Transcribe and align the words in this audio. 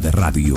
De 0.00 0.10
radio. 0.10 0.56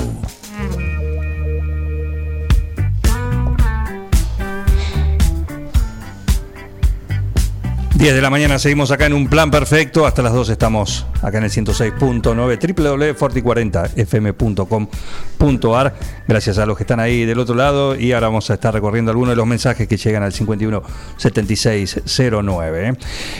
10 7.97 8.13
de 8.13 8.21
la 8.21 8.29
mañana 8.29 8.59
seguimos 8.59 8.91
acá 8.91 9.07
en 9.07 9.13
un 9.13 9.27
plan 9.27 9.49
perfecto. 9.49 10.05
Hasta 10.05 10.21
las 10.21 10.33
2 10.33 10.49
estamos 10.49 11.07
acá 11.23 11.39
en 11.39 11.45
el 11.45 11.49
106.9 11.49 13.15
www.forti40fm.com.ar. 13.15 15.95
Gracias 16.27 16.59
a 16.59 16.67
los 16.67 16.77
que 16.77 16.83
están 16.83 16.99
ahí 16.99 17.25
del 17.25 17.39
otro 17.39 17.55
lado. 17.55 17.95
Y 17.95 18.11
ahora 18.11 18.27
vamos 18.27 18.51
a 18.51 18.53
estar 18.53 18.71
recorriendo 18.71 19.09
algunos 19.09 19.31
de 19.31 19.37
los 19.37 19.47
mensajes 19.47 19.87
que 19.87 19.97
llegan 19.97 20.21
al 20.21 20.31
517609. 20.31 22.97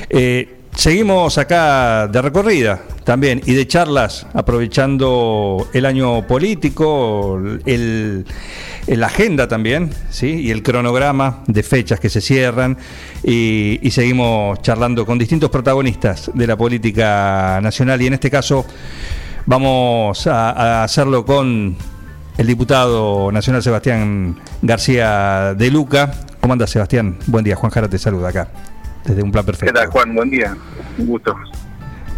Eh, 0.09 0.57
Seguimos 0.77 1.39
acá 1.39 2.07
de 2.07 2.21
recorrida 2.21 2.79
también 3.03 3.41
y 3.47 3.55
de 3.55 3.65
charlas, 3.65 4.27
aprovechando 4.35 5.67
el 5.73 5.87
año 5.87 6.27
político, 6.27 7.41
el, 7.65 8.23
la 8.85 9.07
agenda 9.07 9.47
también, 9.47 9.89
¿sí? 10.11 10.27
y 10.27 10.51
el 10.51 10.61
cronograma 10.61 11.41
de 11.47 11.63
fechas 11.63 11.99
que 11.99 12.09
se 12.11 12.21
cierran, 12.21 12.77
y, 13.23 13.79
seguimos 13.89 14.61
charlando 14.61 15.03
con 15.03 15.17
distintos 15.17 15.49
protagonistas 15.49 16.29
de 16.35 16.45
la 16.45 16.55
política 16.55 17.59
nacional, 17.59 17.99
y 18.03 18.07
en 18.07 18.13
este 18.13 18.29
caso 18.29 18.63
vamos 19.47 20.27
a, 20.27 20.51
a 20.51 20.83
hacerlo 20.83 21.25
con 21.25 21.75
el 22.37 22.45
diputado 22.45 23.31
nacional 23.31 23.63
Sebastián 23.63 24.37
García 24.61 25.55
de 25.55 25.71
Luca. 25.71 26.11
¿Cómo 26.39 26.53
anda 26.53 26.67
Sebastián? 26.67 27.17
Buen 27.25 27.43
día, 27.43 27.55
Juan 27.55 27.71
Jara 27.71 27.89
te 27.89 27.97
saluda 27.97 28.29
acá 28.29 28.47
desde 29.07 29.23
un 29.23 29.31
plan 29.31 29.45
perfecto. 29.45 29.73
¿Qué 29.73 29.79
tal, 29.79 29.87
Juan? 29.87 30.13
Buen 30.13 30.29
día. 30.29 30.55
Un 30.97 31.07
gusto. 31.07 31.35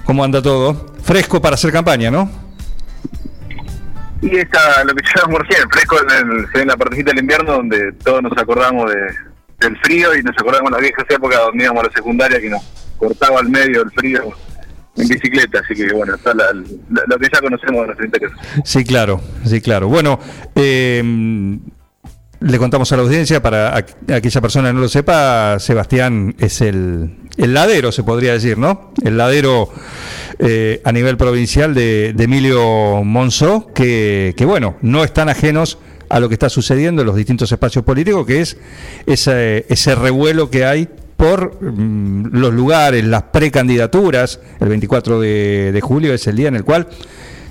¿Cómo 0.03 0.23
anda 0.23 0.41
todo? 0.41 0.93
Fresco 1.03 1.41
para 1.41 1.53
hacer 1.53 1.71
campaña, 1.71 2.09
¿no? 2.09 2.29
Y 4.21 4.35
está 4.35 4.83
lo 4.83 4.93
que 4.93 5.03
llamamos 5.15 5.47
recién, 5.47 5.69
fresco 5.69 5.97
en, 6.01 6.29
el, 6.31 6.61
en 6.61 6.67
la 6.67 6.75
partecita 6.75 7.11
del 7.11 7.19
invierno 7.19 7.53
donde 7.53 7.93
todos 7.93 8.21
nos 8.21 8.37
acordamos 8.37 8.91
de, 8.91 8.99
del 9.59 9.77
frío 9.77 10.13
y 10.15 10.23
nos 10.23 10.35
acordamos 10.37 10.71
de 10.71 10.71
las 10.71 10.81
viejas 10.81 11.05
épocas 11.09 11.39
donde 11.39 11.63
íbamos 11.63 11.83
a 11.83 11.87
la 11.87 11.93
secundaria 11.93 12.41
que 12.41 12.49
nos 12.49 12.61
cortaba 12.97 13.39
al 13.39 13.47
medio 13.47 13.83
el 13.83 13.91
frío 13.91 14.33
en 14.97 15.07
bicicleta, 15.07 15.61
así 15.63 15.73
que 15.73 15.93
bueno, 15.93 16.15
está 16.15 16.33
lo 16.33 17.17
que 17.17 17.29
ya 17.31 17.39
conocemos 17.39 17.81
de 17.81 17.85
nuestro 17.85 18.05
interior. 18.05 18.31
Sí, 18.65 18.83
claro, 18.83 19.21
sí, 19.45 19.61
claro. 19.61 19.87
Bueno, 19.87 20.19
eh, 20.55 21.01
le 22.41 22.57
contamos 22.57 22.91
a 22.91 22.95
la 22.95 23.03
audiencia, 23.03 23.41
para 23.41 23.75
aquella 23.75 24.41
persona 24.41 24.69
que 24.69 24.73
no 24.73 24.79
lo 24.79 24.89
sepa, 24.89 25.57
Sebastián 25.59 26.35
es 26.39 26.61
el, 26.61 27.17
ladero, 27.37 27.91
se 27.91 28.03
podría 28.03 28.33
decir, 28.33 28.57
¿no? 28.57 28.93
El 29.03 29.17
ladero 29.17 29.69
eh, 30.39 30.81
a 30.85 30.91
nivel 30.91 31.17
provincial 31.17 31.73
de, 31.73 32.15
Emilio 32.17 33.03
Monzó, 33.03 33.67
que, 33.73 34.33
bueno, 34.45 34.77
no 34.81 35.03
están 35.03 35.27
ajenos 35.27 35.79
a 36.07 36.19
lo 36.19 36.29
que 36.29 36.35
está 36.35 36.49
sucediendo 36.49 37.01
en 37.01 37.07
los 37.07 37.15
distintos 37.15 37.51
espacios 37.51 37.83
políticos, 37.83 38.25
que 38.25 38.41
es 38.41 38.57
ese, 39.05 39.65
ese 39.69 39.95
revuelo 39.95 40.49
que 40.49 40.65
hay 40.65 40.87
por 41.17 41.61
mm, 41.61 42.29
los 42.31 42.53
lugares, 42.53 43.03
las 43.03 43.23
precandidaturas. 43.23 44.39
El 44.61 44.69
24 44.69 45.19
de, 45.19 45.71
de, 45.73 45.81
julio 45.81 46.13
es 46.13 46.25
el 46.25 46.37
día 46.37 46.47
en 46.47 46.55
el 46.55 46.63
cual 46.63 46.87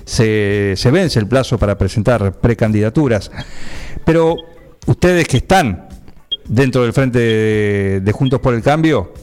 se, 0.03 0.73
se 0.75 0.91
vence 0.91 1.19
el 1.19 1.27
plazo 1.27 1.59
para 1.59 1.77
presentar 1.77 2.33
precandidaturas. 2.39 3.31
Pero 4.03 4.35
ustedes 4.89 5.27
que 5.27 5.37
están 5.37 5.87
dentro 6.47 6.83
del 6.83 6.93
frente 6.93 7.19
de, 8.01 8.11
Juntos 8.11 8.39
por 8.39 8.55
el 8.55 8.63
Cambio, 8.63 9.13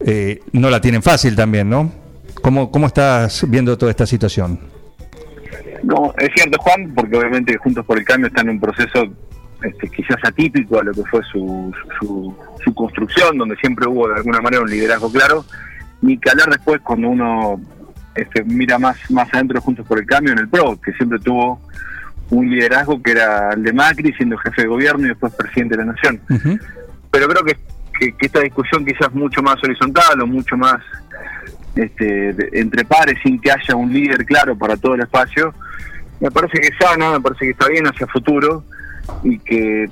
eh, 0.00 0.40
no 0.52 0.70
la 0.70 0.80
tienen 0.80 1.02
fácil 1.02 1.34
también, 1.34 1.68
¿no? 1.68 1.90
¿Cómo, 2.40 2.70
¿Cómo 2.70 2.86
estás 2.86 3.44
viendo 3.48 3.76
toda 3.76 3.90
esta 3.90 4.06
situación? 4.06 4.60
No, 5.82 6.14
es 6.16 6.30
cierto, 6.34 6.58
Juan, 6.60 6.92
porque 6.94 7.16
obviamente 7.16 7.56
Juntos 7.56 7.84
por 7.84 7.98
el 7.98 8.04
Cambio 8.04 8.28
está 8.28 8.42
en 8.42 8.50
un 8.50 8.60
proceso 8.60 9.08
este, 9.62 9.88
quizás 9.88 10.18
atípico 10.22 10.78
a 10.78 10.84
lo 10.84 10.92
que 10.92 11.02
fue 11.02 11.22
su, 11.24 11.72
su, 11.98 12.74
construcción, 12.74 13.38
donde 13.38 13.56
siempre 13.56 13.88
hubo 13.88 14.06
de 14.08 14.16
alguna 14.16 14.40
manera 14.40 14.62
un 14.62 14.70
liderazgo 14.70 15.10
claro, 15.10 15.44
ni 16.02 16.18
que 16.18 16.30
hablar 16.30 16.50
después 16.50 16.80
cuando 16.82 17.08
uno 17.08 17.60
este, 18.14 18.44
mira 18.44 18.78
más, 18.78 18.98
más 19.10 19.32
adentro 19.32 19.60
Juntos 19.60 19.86
por 19.86 19.98
el 19.98 20.06
Cambio 20.06 20.32
en 20.34 20.38
el 20.38 20.48
PRO, 20.48 20.78
que 20.80 20.92
siempre 20.92 21.18
tuvo 21.18 21.58
un 22.30 22.50
liderazgo 22.50 23.02
que 23.02 23.12
era 23.12 23.52
el 23.52 23.62
de 23.62 23.72
Macri, 23.72 24.12
siendo 24.14 24.36
jefe 24.38 24.62
de 24.62 24.68
gobierno 24.68 25.06
y 25.06 25.08
después 25.08 25.32
presidente 25.34 25.76
de 25.76 25.84
la 25.84 25.92
nación. 25.92 26.20
Pero 27.10 27.28
creo 27.28 27.44
que, 27.44 27.56
esta 28.20 28.40
discusión 28.40 28.84
quizás 28.84 29.12
mucho 29.12 29.42
más 29.42 29.56
horizontal 29.62 30.20
o 30.20 30.26
mucho 30.26 30.56
más 30.56 30.76
este, 31.74 32.30
entre 32.60 32.84
pares, 32.84 33.18
sin 33.24 33.40
que 33.40 33.50
haya 33.50 33.74
un 33.74 33.92
líder 33.92 34.24
claro 34.24 34.56
para 34.56 34.76
todo 34.76 34.94
el 34.94 35.00
espacio, 35.00 35.52
me 36.20 36.30
parece 36.30 36.60
que 36.60 36.68
es 36.68 36.74
sana, 36.78 37.12
me 37.12 37.20
parece 37.20 37.46
que 37.46 37.50
está 37.50 37.68
bien 37.68 37.86
hacia 37.86 38.06
futuro 38.06 38.64
y 39.22 39.38
que 39.38 39.88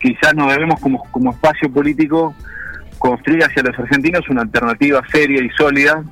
quizás 0.00 0.34
nos 0.34 0.52
debemos 0.52 0.80
como, 0.80 1.02
como 1.10 1.30
espacio 1.30 1.70
político 1.70 2.34
construir 2.98 3.44
hacia 3.44 3.62
los 3.62 3.78
argentinos 3.78 4.28
una 4.28 4.42
alternativa 4.42 5.02
seria 5.12 5.42
y 5.42 5.50
sólida 5.50 6.02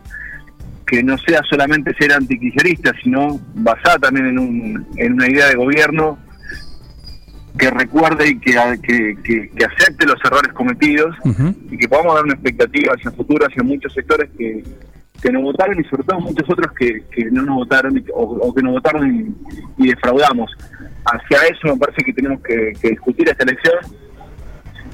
que 0.92 1.02
no 1.02 1.16
sea 1.16 1.40
solamente 1.48 1.94
ser 1.94 2.12
antiquillerista, 2.12 2.92
sino 3.02 3.40
basada 3.54 3.96
también 3.98 4.26
en, 4.26 4.38
un, 4.38 4.86
en 4.98 5.14
una 5.14 5.26
idea 5.26 5.48
de 5.48 5.54
gobierno 5.54 6.18
que 7.58 7.70
recuerde 7.70 8.28
y 8.28 8.38
que, 8.38 8.52
que, 9.24 9.64
acepte 9.64 10.04
los 10.04 10.22
errores 10.22 10.52
cometidos 10.52 11.16
y 11.70 11.78
que 11.78 11.88
podamos 11.88 12.14
dar 12.14 12.24
una 12.24 12.34
expectativa 12.34 12.92
hacia 12.92 13.08
el 13.08 13.16
futuro, 13.16 13.46
hacia 13.46 13.62
muchos 13.62 13.90
sectores 13.94 14.28
que, 14.36 14.62
que 15.22 15.32
nos 15.32 15.42
votaron 15.42 15.80
y 15.80 15.84
sobre 15.84 16.02
todo 16.02 16.20
muchos 16.20 16.50
otros 16.50 16.70
que, 16.72 17.02
que 17.10 17.24
no 17.30 17.40
nos 17.40 17.56
votaron 17.56 18.04
o, 18.12 18.54
que 18.54 18.62
nos 18.62 18.72
votaron 18.74 19.34
y, 19.78 19.86
defraudamos. 19.86 20.50
Hacia 21.06 21.38
eso 21.46 21.68
me 21.68 21.76
parece 21.78 22.04
que 22.04 22.12
tenemos 22.12 22.42
que, 22.42 22.74
discutir 22.82 23.30
esta 23.30 23.44
elección. 23.44 23.76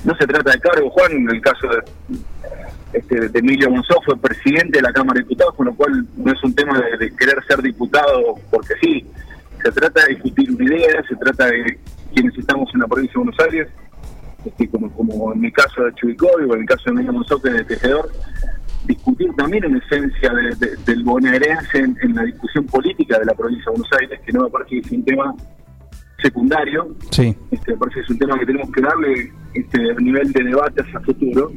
No 0.05 0.15
se 0.15 0.29
trata 0.29 0.53
de 0.53 0.61
cargo, 0.61 0.91
Juan, 0.91 1.11
en 1.11 1.29
el 1.29 1.41
caso 1.41 1.67
de, 1.67 1.83
este, 2.93 3.29
de 3.29 3.39
Emilio 3.39 3.71
Monzó 3.71 4.01
fue 4.05 4.17
presidente 4.17 4.79
de 4.79 4.83
la 4.83 4.93
Cámara 4.93 5.15
de 5.15 5.25
Diputados, 5.25 5.55
con 5.55 5.67
lo 5.67 5.75
cual 5.75 6.07
no 6.17 6.33
es 6.33 6.43
un 6.43 6.55
tema 6.55 6.81
de, 6.99 7.15
querer 7.15 7.43
ser 7.47 7.63
diputado 7.63 8.35
porque 8.51 8.75
sí. 8.81 9.07
Se 9.63 9.73
trata 9.73 10.05
de 10.05 10.15
discutir 10.15 10.51
una 10.53 10.65
idea, 10.65 11.03
se 11.09 11.17
trata 11.17 11.47
de 11.47 11.79
quienes 12.15 12.39
estamos 12.39 12.71
en 12.73 12.81
la 12.81 12.87
provincia 12.87 13.15
de 13.15 13.19
Buenos 13.19 13.41
Aires, 13.41 13.69
este, 14.45 14.69
como, 14.69 14.91
como 14.93 15.33
en 15.33 15.41
mi 15.41 15.51
caso 15.51 15.83
de 15.83 15.93
Chubicoy 15.95 16.45
o 16.49 16.55
en 16.55 16.61
el 16.61 16.67
caso 16.67 16.85
de 16.87 16.91
Emilio 16.93 17.13
Monzó, 17.13 17.43
que 17.43 17.49
es 17.49 17.55
de 17.55 17.65
Tejedor, 17.65 18.09
discutir 18.87 19.29
también 19.37 19.65
en 19.65 19.77
esencia 19.77 20.33
del 20.87 21.03
bonaerense 21.03 21.79
en, 21.79 22.15
la 22.15 22.23
discusión 22.23 22.65
política 22.67 23.19
de 23.19 23.27
la 23.27 23.35
provincia 23.35 23.65
de 23.67 23.71
Buenos 23.73 23.93
Aires, 24.01 24.21
que 24.25 24.33
no 24.33 24.45
me 24.45 24.51
parece 24.51 24.71
que 24.71 24.79
es 24.79 24.93
un 24.93 25.05
tema 25.05 25.35
secundario. 26.23 26.95
Sí. 27.11 27.37
Este, 27.51 27.73
me 27.73 27.79
parece 27.79 27.97
que 27.97 28.05
es 28.05 28.11
un 28.11 28.19
tema 28.19 28.39
que 28.39 28.47
tenemos 28.47 28.71
que 28.71 28.81
darle 28.81 29.33
este, 29.55 29.95
nivel 29.97 30.33
de 30.33 30.45
debate 30.45 30.83
hacia 30.83 31.01
el 31.01 31.05
futuro 31.05 31.53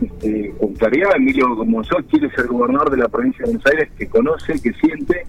este, 0.00 0.54
con 0.58 0.74
claridad, 0.74 1.16
Emilio 1.16 1.48
Monzó 1.64 1.96
quiere 2.08 2.30
ser 2.30 2.46
gobernador 2.46 2.90
de 2.90 2.98
la 2.98 3.08
provincia 3.08 3.44
de 3.44 3.52
Buenos 3.52 3.66
Aires, 3.66 3.88
que 3.98 4.06
conoce, 4.06 4.52
que 4.60 4.72
siente, 4.74 5.26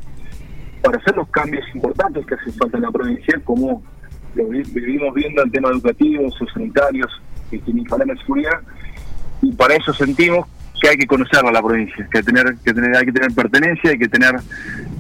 para 0.84 0.98
hacer 0.98 1.16
los 1.16 1.28
cambios 1.30 1.66
importantes 1.74 2.26
que 2.26 2.36
hacen 2.36 2.54
falta 2.54 2.78
en 2.78 2.84
la 2.84 2.92
provincia, 2.92 3.40
como 3.44 3.84
lo 4.36 4.48
vivimos 4.48 5.14
viendo 5.14 5.44
en 5.44 5.52
temas 5.52 5.72
educativos, 5.72 6.36
sanitarios, 6.54 7.10
y 7.52 7.60
ni 7.74 7.84
hablar 7.92 8.08
de 8.08 8.18
seguridad, 8.18 8.60
y 9.42 9.52
para 9.54 9.76
eso 9.76 9.92
sentimos 9.94 10.46
que 10.80 10.90
hay 10.90 10.98
que 10.98 11.08
conocer 11.08 11.44
a 11.44 11.52
la 11.52 11.62
provincia, 11.62 12.08
que 12.12 12.24
tener, 12.24 12.56
que 12.64 12.74
tener, 12.74 12.96
hay 12.96 13.06
que 13.06 13.12
tener 13.12 13.34
pertenencia, 13.34 13.90
hay 13.90 13.98
que 13.98 14.08
tener 14.08 14.36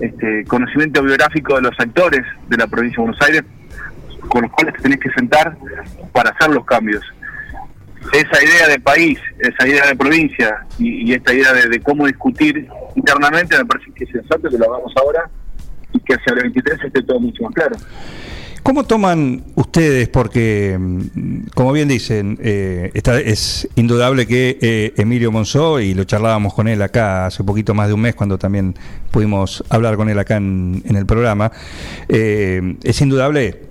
este, 0.01 0.43
conocimiento 0.45 1.01
biográfico 1.03 1.55
de 1.55 1.61
los 1.61 1.79
actores 1.79 2.21
de 2.49 2.57
la 2.57 2.67
provincia 2.67 2.97
de 2.97 3.03
Buenos 3.03 3.21
Aires, 3.21 3.43
con 4.27 4.41
los 4.41 4.51
cuales 4.51 4.75
te 4.75 4.81
tenés 4.81 4.99
que 4.99 5.09
sentar 5.11 5.55
para 6.11 6.31
hacer 6.31 6.49
los 6.49 6.65
cambios 6.65 7.03
esa 8.13 8.43
idea 8.43 8.67
de 8.67 8.79
país, 8.79 9.19
esa 9.39 9.67
idea 9.67 9.87
de 9.87 9.95
provincia 9.95 10.65
y, 10.77 11.13
esta 11.13 11.33
idea 11.33 11.53
de, 11.53 11.79
cómo 11.81 12.07
discutir 12.07 12.67
internamente 12.95 13.57
me 13.57 13.65
parece 13.65 13.91
que 13.93 14.03
es 14.05 14.11
sensato 14.11 14.49
que 14.49 14.57
lo 14.57 14.65
hagamos 14.65 14.91
ahora 14.97 15.29
y 15.93 15.99
que 15.99 16.13
hacia 16.13 16.33
el 16.33 16.41
23 16.43 16.83
esté 16.85 17.01
todo 17.03 17.19
mucho 17.19 17.43
más 17.43 17.53
claro. 17.53 17.75
¿Cómo 18.63 18.83
toman 18.83 19.45
ustedes? 19.55 20.09
Porque, 20.09 20.77
mm, 20.77 21.47
como 21.55 21.71
bien 21.71 21.87
dicen, 21.87 22.37
eh, 22.41 22.91
está, 22.93 23.19
es 23.19 23.67
indudable 23.75 24.27
que 24.27 24.57
eh, 24.61 24.93
Emilio 24.97 25.31
Monzó, 25.31 25.79
y 25.79 25.93
lo 25.93 26.03
charlábamos 26.03 26.53
con 26.53 26.67
él 26.67 26.81
acá 26.81 27.27
hace 27.27 27.43
poquito 27.43 27.73
más 27.73 27.87
de 27.87 27.93
un 27.93 28.01
mes, 28.01 28.15
cuando 28.15 28.37
también 28.37 28.75
pudimos 29.11 29.63
hablar 29.69 29.95
con 29.95 30.09
él 30.09 30.19
acá 30.19 30.35
en, 30.35 30.83
en 30.85 30.97
el 30.97 31.05
programa, 31.05 31.51
eh, 32.09 32.75
es 32.83 33.01
indudable 33.01 33.68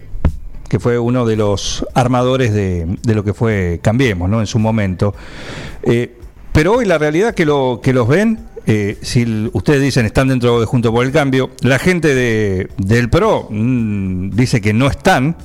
que 0.69 0.79
fue 0.79 0.99
uno 0.99 1.25
de 1.27 1.37
los 1.37 1.85
armadores 1.95 2.53
de, 2.53 2.87
de 3.03 3.15
lo 3.15 3.25
que 3.25 3.33
fue 3.35 3.81
Cambiemos, 3.83 4.29
¿no? 4.29 4.41
En 4.41 4.47
su 4.47 4.59
momento. 4.59 5.15
Eh, 5.83 6.15
pero 6.53 6.75
hoy 6.75 6.85
la 6.85 6.99
realidad 6.99 7.35
que, 7.35 7.47
lo, 7.47 7.81
que 7.83 7.93
los 7.93 8.07
ven, 8.09 8.41
eh, 8.67 8.99
si 9.01 9.49
ustedes 9.53 9.81
dicen 9.81 10.05
están 10.07 10.29
dentro 10.29 10.61
de 10.61 10.67
Junto 10.67 10.93
por 10.93 11.05
el 11.07 11.13
Cambio, 11.13 11.51
la 11.63 11.79
gente 11.79 12.15
de, 12.15 12.69
del 12.77 13.09
PRO 13.09 13.49
mm, 13.51 14.31
dice 14.31 14.61
que 14.61 14.73
no 14.73 14.89
están. 14.89 15.37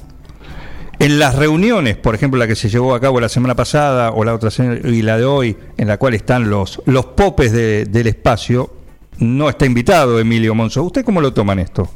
En 0.99 1.19
las 1.19 1.35
reuniones, 1.35 1.97
por 1.97 2.15
ejemplo, 2.15 2.39
la 2.39 2.47
que 2.47 2.55
se 2.55 2.69
llevó 2.69 2.93
a 2.95 2.99
cabo 3.01 3.19
la 3.19 3.27
semana 3.27 3.55
pasada 3.55 4.11
o 4.11 4.23
la 4.23 4.33
otra 4.35 4.49
y 4.85 5.01
la 5.01 5.17
de 5.17 5.25
hoy, 5.25 5.57
en 5.77 5.87
la 5.87 5.97
cual 5.97 6.13
están 6.13 6.49
los, 6.49 6.81
los 6.85 7.05
popes 7.07 7.51
de- 7.51 7.85
del 7.85 8.07
espacio, 8.07 8.71
no 9.17 9.49
está 9.49 9.65
invitado 9.65 10.19
Emilio 10.19 10.53
Monzo. 10.55 10.83
¿Usted 10.83 11.03
cómo 11.03 11.19
lo 11.19 11.33
toman 11.33 11.59
esto? 11.59 11.89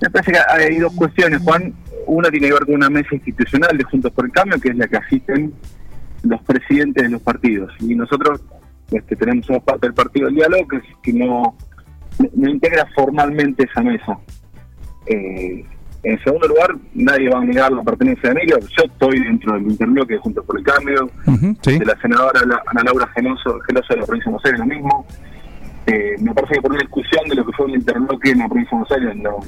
Me 0.00 0.10
parece 0.10 0.32
que 0.32 0.38
hay 0.48 0.78
dos 0.78 0.92
cuestiones, 0.94 1.40
Juan. 1.42 1.72
Una 2.06 2.30
tiene 2.30 2.48
que 2.48 2.52
ver 2.52 2.64
con 2.66 2.74
una 2.74 2.90
mesa 2.90 3.14
institucional 3.14 3.76
de 3.76 3.84
Juntos 3.84 4.12
por 4.12 4.26
el 4.26 4.32
Cambio, 4.32 4.60
que 4.60 4.68
es 4.68 4.76
la 4.76 4.86
que 4.86 4.96
asisten 4.96 5.52
los 6.22 6.40
presidentes 6.42 7.02
de 7.04 7.08
los 7.10 7.22
partidos. 7.22 7.72
Y 7.80 7.94
nosotros 7.94 8.40
este, 8.92 9.16
tenemos 9.16 9.46
somos 9.46 9.62
parte 9.64 9.86
del 9.86 9.94
partido 9.94 10.26
del 10.26 10.36
diálogo, 10.36 10.68
que, 10.68 10.76
es- 10.76 10.82
que 11.02 11.12
no, 11.12 11.56
no 12.34 12.48
integra 12.50 12.86
formalmente 12.94 13.64
esa 13.64 13.82
mesa. 13.82 14.18
Eh, 15.06 15.64
en 16.02 16.22
segundo 16.22 16.46
lugar, 16.46 16.76
nadie 16.94 17.28
va 17.28 17.40
a 17.40 17.44
negar 17.44 17.72
la 17.72 17.82
pertenencia 17.82 18.30
de 18.30 18.36
Emilio. 18.40 18.58
Yo 18.60 18.84
estoy 18.84 19.18
dentro 19.24 19.54
del 19.54 19.62
interbloque 19.62 20.14
de 20.14 20.20
Juntos 20.20 20.44
por 20.44 20.58
el 20.58 20.64
Cambio, 20.64 21.10
de 21.78 21.84
la 21.86 21.96
senadora 22.00 22.40
Ana 22.66 22.82
Laura 22.84 23.08
Genoso, 23.14 23.58
Geloso 23.66 23.94
de 23.94 24.00
la 24.00 24.06
provincia 24.06 24.30
de 24.30 24.32
Buenos 24.32 24.44
Aires, 24.44 24.60
lo 24.60 24.66
mismo. 24.66 25.06
Eh, 25.86 26.14
me 26.20 26.32
parece 26.34 26.54
que 26.54 26.60
por 26.60 26.70
una 26.72 26.80
discusión 26.80 27.28
de 27.28 27.34
lo 27.36 27.46
que 27.46 27.52
fue 27.52 27.66
el 27.66 27.76
interbloque 27.76 28.30
en 28.30 28.38
la 28.38 28.48
provincia 28.48 28.78
de 28.78 28.84
Buenos 28.84 28.92
Aires, 28.92 29.16
no, 29.22 29.38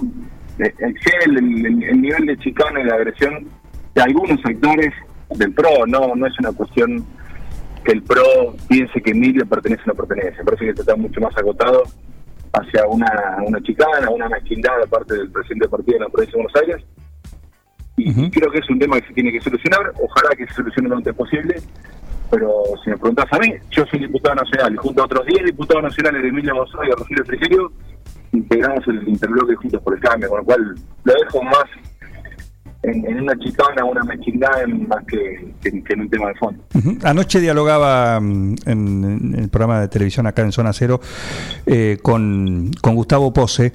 eh, 0.58 0.75
el, 0.81 1.37
el, 1.38 1.66
el- 1.66 1.82
el 1.84 2.00
nivel 2.02 2.26
de 2.26 2.37
chicana 2.38 2.81
y 2.81 2.84
de 2.84 2.93
agresión 2.94 3.46
de 3.94 4.02
algunos 4.02 4.40
sectores 4.43 4.93
del 5.31 5.52
PRO, 5.52 5.87
no 5.87 6.14
no 6.14 6.26
es 6.26 6.38
una 6.38 6.52
cuestión 6.52 7.05
que 7.84 7.93
el 7.93 8.02
PRO 8.02 8.55
piense 8.69 9.00
que 9.00 9.10
Emilio 9.12 9.46
pertenece 9.46 9.82
o 9.87 9.88
no 9.88 9.94
pertenece. 9.94 10.43
Parece 10.44 10.64
que 10.66 10.70
está 10.81 10.96
mucho 10.96 11.20
más 11.20 11.37
agotado 11.37 11.82
hacia 12.52 12.87
una, 12.87 13.38
una 13.46 13.60
chicana, 13.62 14.10
una 14.10 14.28
mezquindad 14.28 14.78
de 14.81 14.87
parte 14.88 15.14
del 15.14 15.31
presidente 15.31 15.64
del 15.64 15.70
partido 15.70 15.99
de 15.99 16.05
la 16.05 16.10
provincia 16.10 16.37
de 16.38 16.43
Buenos 16.43 16.62
Aires. 16.62 16.87
Y 17.96 18.31
creo 18.31 18.50
que 18.50 18.58
es 18.58 18.70
un 18.70 18.78
tema 18.78 19.00
que 19.00 19.08
se 19.08 19.14
tiene 19.14 19.32
que 19.32 19.40
solucionar. 19.40 19.93
Ojalá 20.00 20.31
que 20.37 20.46
se 20.46 20.54
solucione 20.54 20.88
lo 20.88 20.96
antes 20.96 21.14
posible. 21.14 21.56
Pero 22.31 22.62
si 22.84 22.90
me 22.90 22.96
preguntás 22.99 23.26
a 23.32 23.38
mí, 23.38 23.54
yo 23.70 23.84
soy 23.87 24.00
diputado 24.00 24.34
nacional 24.37 24.75
y 24.75 24.76
junto 24.76 25.02
a 25.02 25.06
otros 25.06 25.26
10 25.26 25.44
diputados 25.46 25.82
nacionales 25.82 26.22
de 26.22 26.28
Emilia 26.28 26.52
Monzó 26.54 26.78
y 26.84 26.90
Rogelio 26.90 27.25
Frigerio, 27.25 27.72
integramos 28.32 28.86
el 28.88 29.08
interbloque 29.08 29.54
Juntos 29.56 29.82
por 29.82 29.94
el 29.94 30.00
Cambio, 30.00 30.28
con 30.28 30.38
lo 30.38 30.44
cual 30.44 30.75
lo 31.04 31.12
dejo 31.14 31.42
más 31.42 31.64
en, 32.82 33.20
una 33.22 33.36
chicana, 33.38 33.84
una 33.84 34.04
mezquindad 34.04 34.62
en- 34.62 34.86
más 34.86 35.04
que, 35.06 35.52
en 35.69 36.00
un 36.00 36.08
tema 36.08 36.28
de 36.28 36.34
fondo. 36.36 36.62
Anoche 37.02 37.40
dialogaba 37.40 38.20
mm, 38.20 38.54
en, 38.66 39.04
en 39.04 39.34
el 39.36 39.48
programa 39.48 39.80
de 39.80 39.88
televisión 39.88 40.26
acá 40.26 40.42
en 40.42 40.52
Zona 40.52 40.72
Cero 40.72 41.00
eh, 41.66 41.98
con, 42.02 42.70
con 42.80 42.94
Gustavo 42.94 43.32
Pose, 43.32 43.72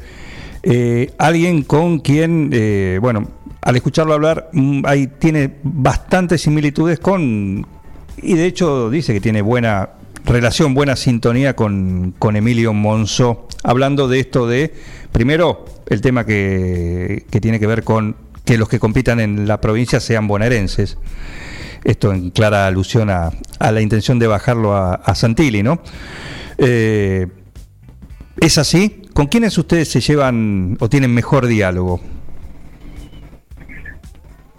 eh, 0.63 1.11
alguien 1.17 1.63
con 1.63 1.99
quien, 1.99 2.49
eh, 2.53 2.97
bueno, 3.01 3.27
al 3.61 3.75
escucharlo 3.75 4.13
hablar, 4.13 4.49
mm, 4.53 4.83
ahí 4.85 5.07
tiene 5.07 5.53
bastantes 5.63 6.41
similitudes 6.41 6.99
con, 6.99 7.65
y 8.21 8.35
de 8.35 8.45
hecho 8.45 8.89
dice 8.89 9.13
que 9.13 9.19
tiene 9.19 9.41
buena 9.41 9.89
relación, 10.25 10.73
buena 10.73 10.95
sintonía 10.95 11.55
con, 11.55 12.13
con 12.17 12.35
Emilio 12.35 12.73
Monzó, 12.73 13.47
hablando 13.63 14.07
de 14.07 14.19
esto 14.19 14.47
de, 14.47 14.73
primero, 15.11 15.65
el 15.87 16.01
tema 16.01 16.25
que, 16.25 17.25
que 17.29 17.41
tiene 17.41 17.59
que 17.59 17.67
ver 17.67 17.83
con 17.83 18.15
que 18.45 18.57
los 18.57 18.67
que 18.69 18.79
compitan 18.79 19.19
en 19.19 19.47
la 19.47 19.61
provincia 19.61 19.99
sean 19.99 20.27
bonaerenses. 20.27 20.97
Esto 21.83 22.13
en 22.13 22.29
clara 22.29 22.67
alusión 22.67 23.09
a, 23.09 23.31
a 23.59 23.71
la 23.71 23.81
intención 23.81 24.19
de 24.19 24.27
bajarlo 24.27 24.75
a, 24.75 24.95
a 24.95 25.15
Santilli, 25.15 25.63
¿no? 25.63 25.81
Eh, 26.57 27.27
¿Es 28.39 28.57
así? 28.57 29.01
¿Con 29.13 29.27
quiénes 29.27 29.57
ustedes 29.57 29.89
se 29.89 30.01
llevan 30.01 30.77
o 30.79 30.89
tienen 30.89 31.13
mejor 31.13 31.45
diálogo? 31.47 32.01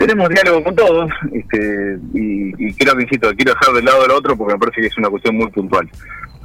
Tenemos 0.07 0.29
diálogo 0.29 0.65
con 0.65 0.77
todos, 0.77 1.11
este, 1.33 1.99
y, 2.13 2.69
y 2.69 2.75
creo 2.75 2.95
que, 2.95 3.07
quiero 3.07 3.31
dejar 3.35 3.75
de 3.75 3.83
lado 3.83 4.05
el 4.05 4.11
otro 4.11 4.37
porque 4.37 4.53
me 4.53 4.59
parece 4.59 4.83
que 4.83 4.89
es 4.89 4.99
una 4.99 5.09
cuestión 5.09 5.37
muy 5.37 5.51
puntual. 5.51 5.89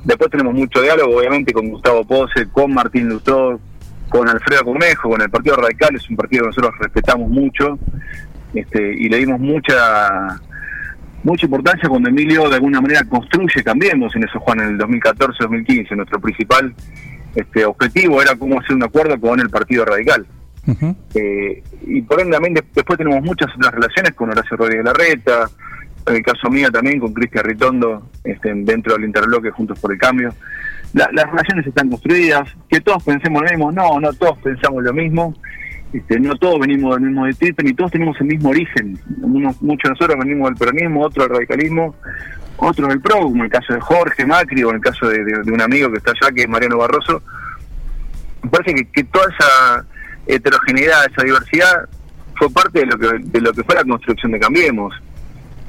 Después 0.06 0.32
tenemos 0.32 0.54
mucho 0.54 0.82
diálogo, 0.82 1.18
obviamente, 1.18 1.52
con 1.52 1.68
Gustavo 1.68 2.06
Pose, 2.06 2.48
con 2.54 2.74
Martín 2.74 3.10
Lutó, 3.10 3.60
con 4.08 4.30
Alfredo 4.30 4.64
Cornejo, 4.64 5.10
con 5.10 5.22
el 5.22 5.30
Partido 5.30 5.58
Radical, 5.58 5.94
es 5.94 6.10
un 6.10 6.16
partido 6.16 6.44
que 6.44 6.48
nosotros 6.48 6.74
respetamos 6.80 7.30
mucho, 7.30 7.78
este, 8.54 8.94
y 8.94 9.10
le 9.10 9.18
dimos 9.18 9.40
mucha 9.42 10.40
mucha 11.22 11.46
importancia 11.46 11.90
cuando 11.90 12.08
Emilio 12.08 12.48
de 12.48 12.56
alguna 12.56 12.80
manera 12.80 13.04
construye 13.04 13.62
Cambiemos 13.62 14.16
en 14.16 14.24
eso, 14.24 14.40
Juan, 14.40 14.62
en 14.62 14.68
el 14.70 14.78
2014-2015. 14.80 15.98
Nuestro 15.98 16.22
principal 16.22 16.74
este, 17.36 17.66
objetivo 17.66 18.22
era 18.22 18.36
cómo 18.36 18.58
hacer 18.60 18.76
un 18.76 18.84
acuerdo 18.84 19.20
con 19.20 19.40
el 19.42 19.50
Partido 19.50 19.84
Radical. 19.84 20.26
Eh, 21.16 21.64
y 21.88 22.02
por 22.04 22.20
ende 22.22 22.34
también 22.34 22.54
de- 22.54 22.64
después 22.76 22.98
tenemos 22.98 23.24
muchas 23.24 23.54
otras 23.56 23.74
relaciones 23.74 24.14
con 24.14 24.30
Horacio 24.30 24.56
Rodríguez 24.58 24.86
Larreta, 24.86 25.50
en 26.08 26.16
el 26.16 26.22
caso 26.24 26.50
mío 26.50 26.72
también 26.72 27.00
con 27.00 27.14
Cristian 27.14 27.44
Ritondo, 27.46 28.10
este, 28.24 28.54
dentro 28.54 28.94
del 28.94 29.06
interbloque 29.06 29.52
Juntos 29.52 29.80
por 29.80 29.92
el 29.94 29.98
Cambio. 30.00 30.34
La- 30.94 31.10
las 31.14 31.26
relaciones 31.30 31.66
están 31.68 31.90
construidas, 31.90 32.50
que 32.68 32.82
todos 32.82 33.04
pensemos 33.04 33.42
lo 33.44 33.50
mismo, 33.50 33.72
no, 33.72 34.00
no 34.00 34.12
todos 34.14 34.38
pensamos 34.40 34.84
lo 34.84 34.94
mismo, 34.94 35.36
este, 35.94 36.20
no 36.20 36.36
todos 36.36 36.60
venimos 36.60 36.96
del 36.96 37.10
mismo 37.10 37.26
tripe, 37.38 37.64
ni 37.64 37.74
todos 37.74 37.92
tenemos 37.92 38.20
el 38.22 38.28
mismo 38.28 38.50
origen. 38.50 39.00
Muchos 39.18 39.60
de 39.84 39.90
nosotros 39.90 40.18
venimos 40.20 40.50
del 40.50 40.58
peronismo, 40.58 41.02
otros 41.02 41.28
del 41.28 41.36
radicalismo, 41.38 41.96
otros 42.58 42.90
del 42.90 43.02
PRO, 43.02 43.22
como 43.22 43.44
el 43.44 43.50
caso 43.50 43.74
de 43.74 43.80
Jorge 43.80 44.26
Macri 44.26 44.64
o 44.64 44.70
en 44.70 44.76
el 44.76 44.82
caso 44.82 45.08
de, 45.08 45.24
de- 45.24 45.44
de 45.44 45.52
un 45.52 45.62
amigo 45.62 45.92
que 45.92 45.98
está 45.98 46.12
allá, 46.12 46.32
que 46.34 46.42
es 46.44 46.50
Mariano 46.50 46.78
Barroso. 46.78 47.22
Me 48.44 48.50
parece 48.50 48.74
que, 48.76 48.86
que 48.92 49.04
toda 49.06 49.26
esa 49.30 49.86
heterogeneidad, 50.30 51.06
esa 51.12 51.24
diversidad, 51.24 51.90
fue 52.36 52.50
parte 52.50 52.80
de 52.80 52.86
lo 52.86 52.98
que 52.98 53.08
de 53.20 53.42
lo 53.42 53.52
que 53.52 53.64
fue 53.64 53.76
la 53.76 53.84
construcción 53.84 54.32
de 54.32 54.40
Cambiemos. 54.40 54.94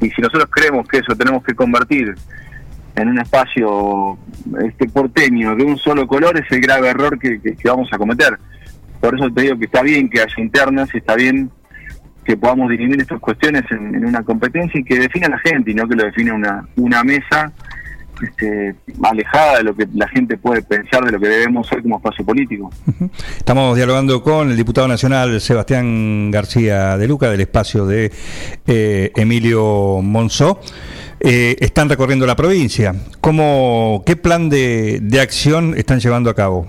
Y 0.01 0.11
si 0.11 0.23
nosotros 0.23 0.49
creemos 0.51 0.87
que 0.89 0.99
eso 0.99 1.15
tenemos 1.17 1.43
que 1.43 1.55
convertir 1.55 2.15
en 2.95 3.09
un 3.09 3.19
espacio 3.19 4.19
este 4.65 4.89
porteño 4.89 5.57
de 5.57 5.65
un 5.65 5.77
solo 5.79 6.07
color, 6.07 6.39
es 6.39 6.51
el 6.51 6.61
grave 6.61 6.89
error 6.89 7.19
que, 7.19 7.41
vamos 7.65 7.89
a 7.93 7.99
cometer. 7.99 8.39
Por 9.01 9.15
eso 9.15 9.31
te 9.33 9.43
digo 9.43 9.59
que 9.59 9.65
está 9.65 9.83
bien 9.83 10.09
que 10.09 10.21
haya 10.21 10.35
internas, 10.39 10.95
está 10.95 11.15
bien 11.17 11.51
que 12.25 12.37
podamos 12.37 12.71
dirimir 12.71 13.01
estas 13.01 13.19
cuestiones 13.19 13.65
en, 13.71 13.95
en 13.95 14.05
una 14.05 14.23
competencia 14.23 14.79
y 14.79 14.85
que 14.85 14.99
defina 14.99 15.29
la 15.29 15.39
gente 15.39 15.71
y 15.71 15.75
no 15.75 15.89
que 15.89 15.97
lo 15.97 16.05
define 16.05 16.33
una, 16.33 16.67
una 16.77 17.03
mesa 17.03 17.53
este, 18.23 18.75
alejada 19.03 19.59
de 19.59 19.65
lo 19.65 19.75
que 19.75 19.87
la 19.95 20.09
gente 20.09 20.37
puede 20.37 20.63
pensar 20.63 21.05
de 21.05 21.13
lo 21.13 21.21
que 21.21 21.29
debemos 21.29 21.67
ser 21.67 21.83
como 21.83 21.97
espacio 21.97 22.25
político. 22.25 22.71
Estamos 23.37 23.77
dialogando 23.77 24.23
con 24.23 24.51
el 24.51 24.57
diputado 24.57 24.89
nacional 24.89 25.41
Sebastián 25.41 26.31
García 26.31 26.97
de 26.97 27.09
Luca 27.09 27.31
del 27.31 27.41
espacio 27.41 27.87
de 27.87 28.13
eh, 28.67 29.13
Emilio 29.17 30.01
Monzó. 30.03 30.61
Eh, 31.21 31.57
están 31.61 31.89
recorriendo 31.89 32.27
la 32.27 32.37
provincia. 32.37 32.95
¿Cómo, 33.21 34.03
¿Qué 34.07 34.17
plan 34.17 34.49
de, 34.49 35.01
de 35.03 35.21
acción 35.21 35.75
están 35.77 36.01
llevando 36.01 36.31
a 36.31 36.35
cabo? 36.35 36.67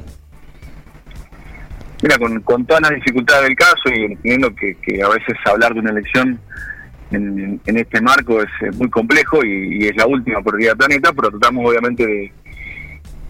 Mira, 2.01 2.17
con, 2.17 2.41
con 2.41 2.65
todas 2.65 2.81
las 2.81 2.91
dificultades 2.91 3.43
del 3.43 3.55
caso 3.55 3.83
y 3.93 4.05
entendiendo 4.05 4.53
que, 4.55 4.75
que 4.81 5.01
a 5.03 5.07
veces 5.09 5.37
hablar 5.45 5.73
de 5.73 5.81
una 5.81 5.91
elección 5.91 6.39
en, 7.11 7.59
en 7.65 7.77
este 7.77 8.01
marco 8.01 8.41
es 8.41 8.49
eh, 8.61 8.71
muy 8.77 8.89
complejo 8.89 9.43
y, 9.43 9.85
es 9.85 9.95
la 9.95 10.07
última 10.07 10.41
prioridad 10.41 10.77
planeta, 10.77 11.11
pero 11.13 11.29
tratamos 11.29 11.69
obviamente 11.69 12.31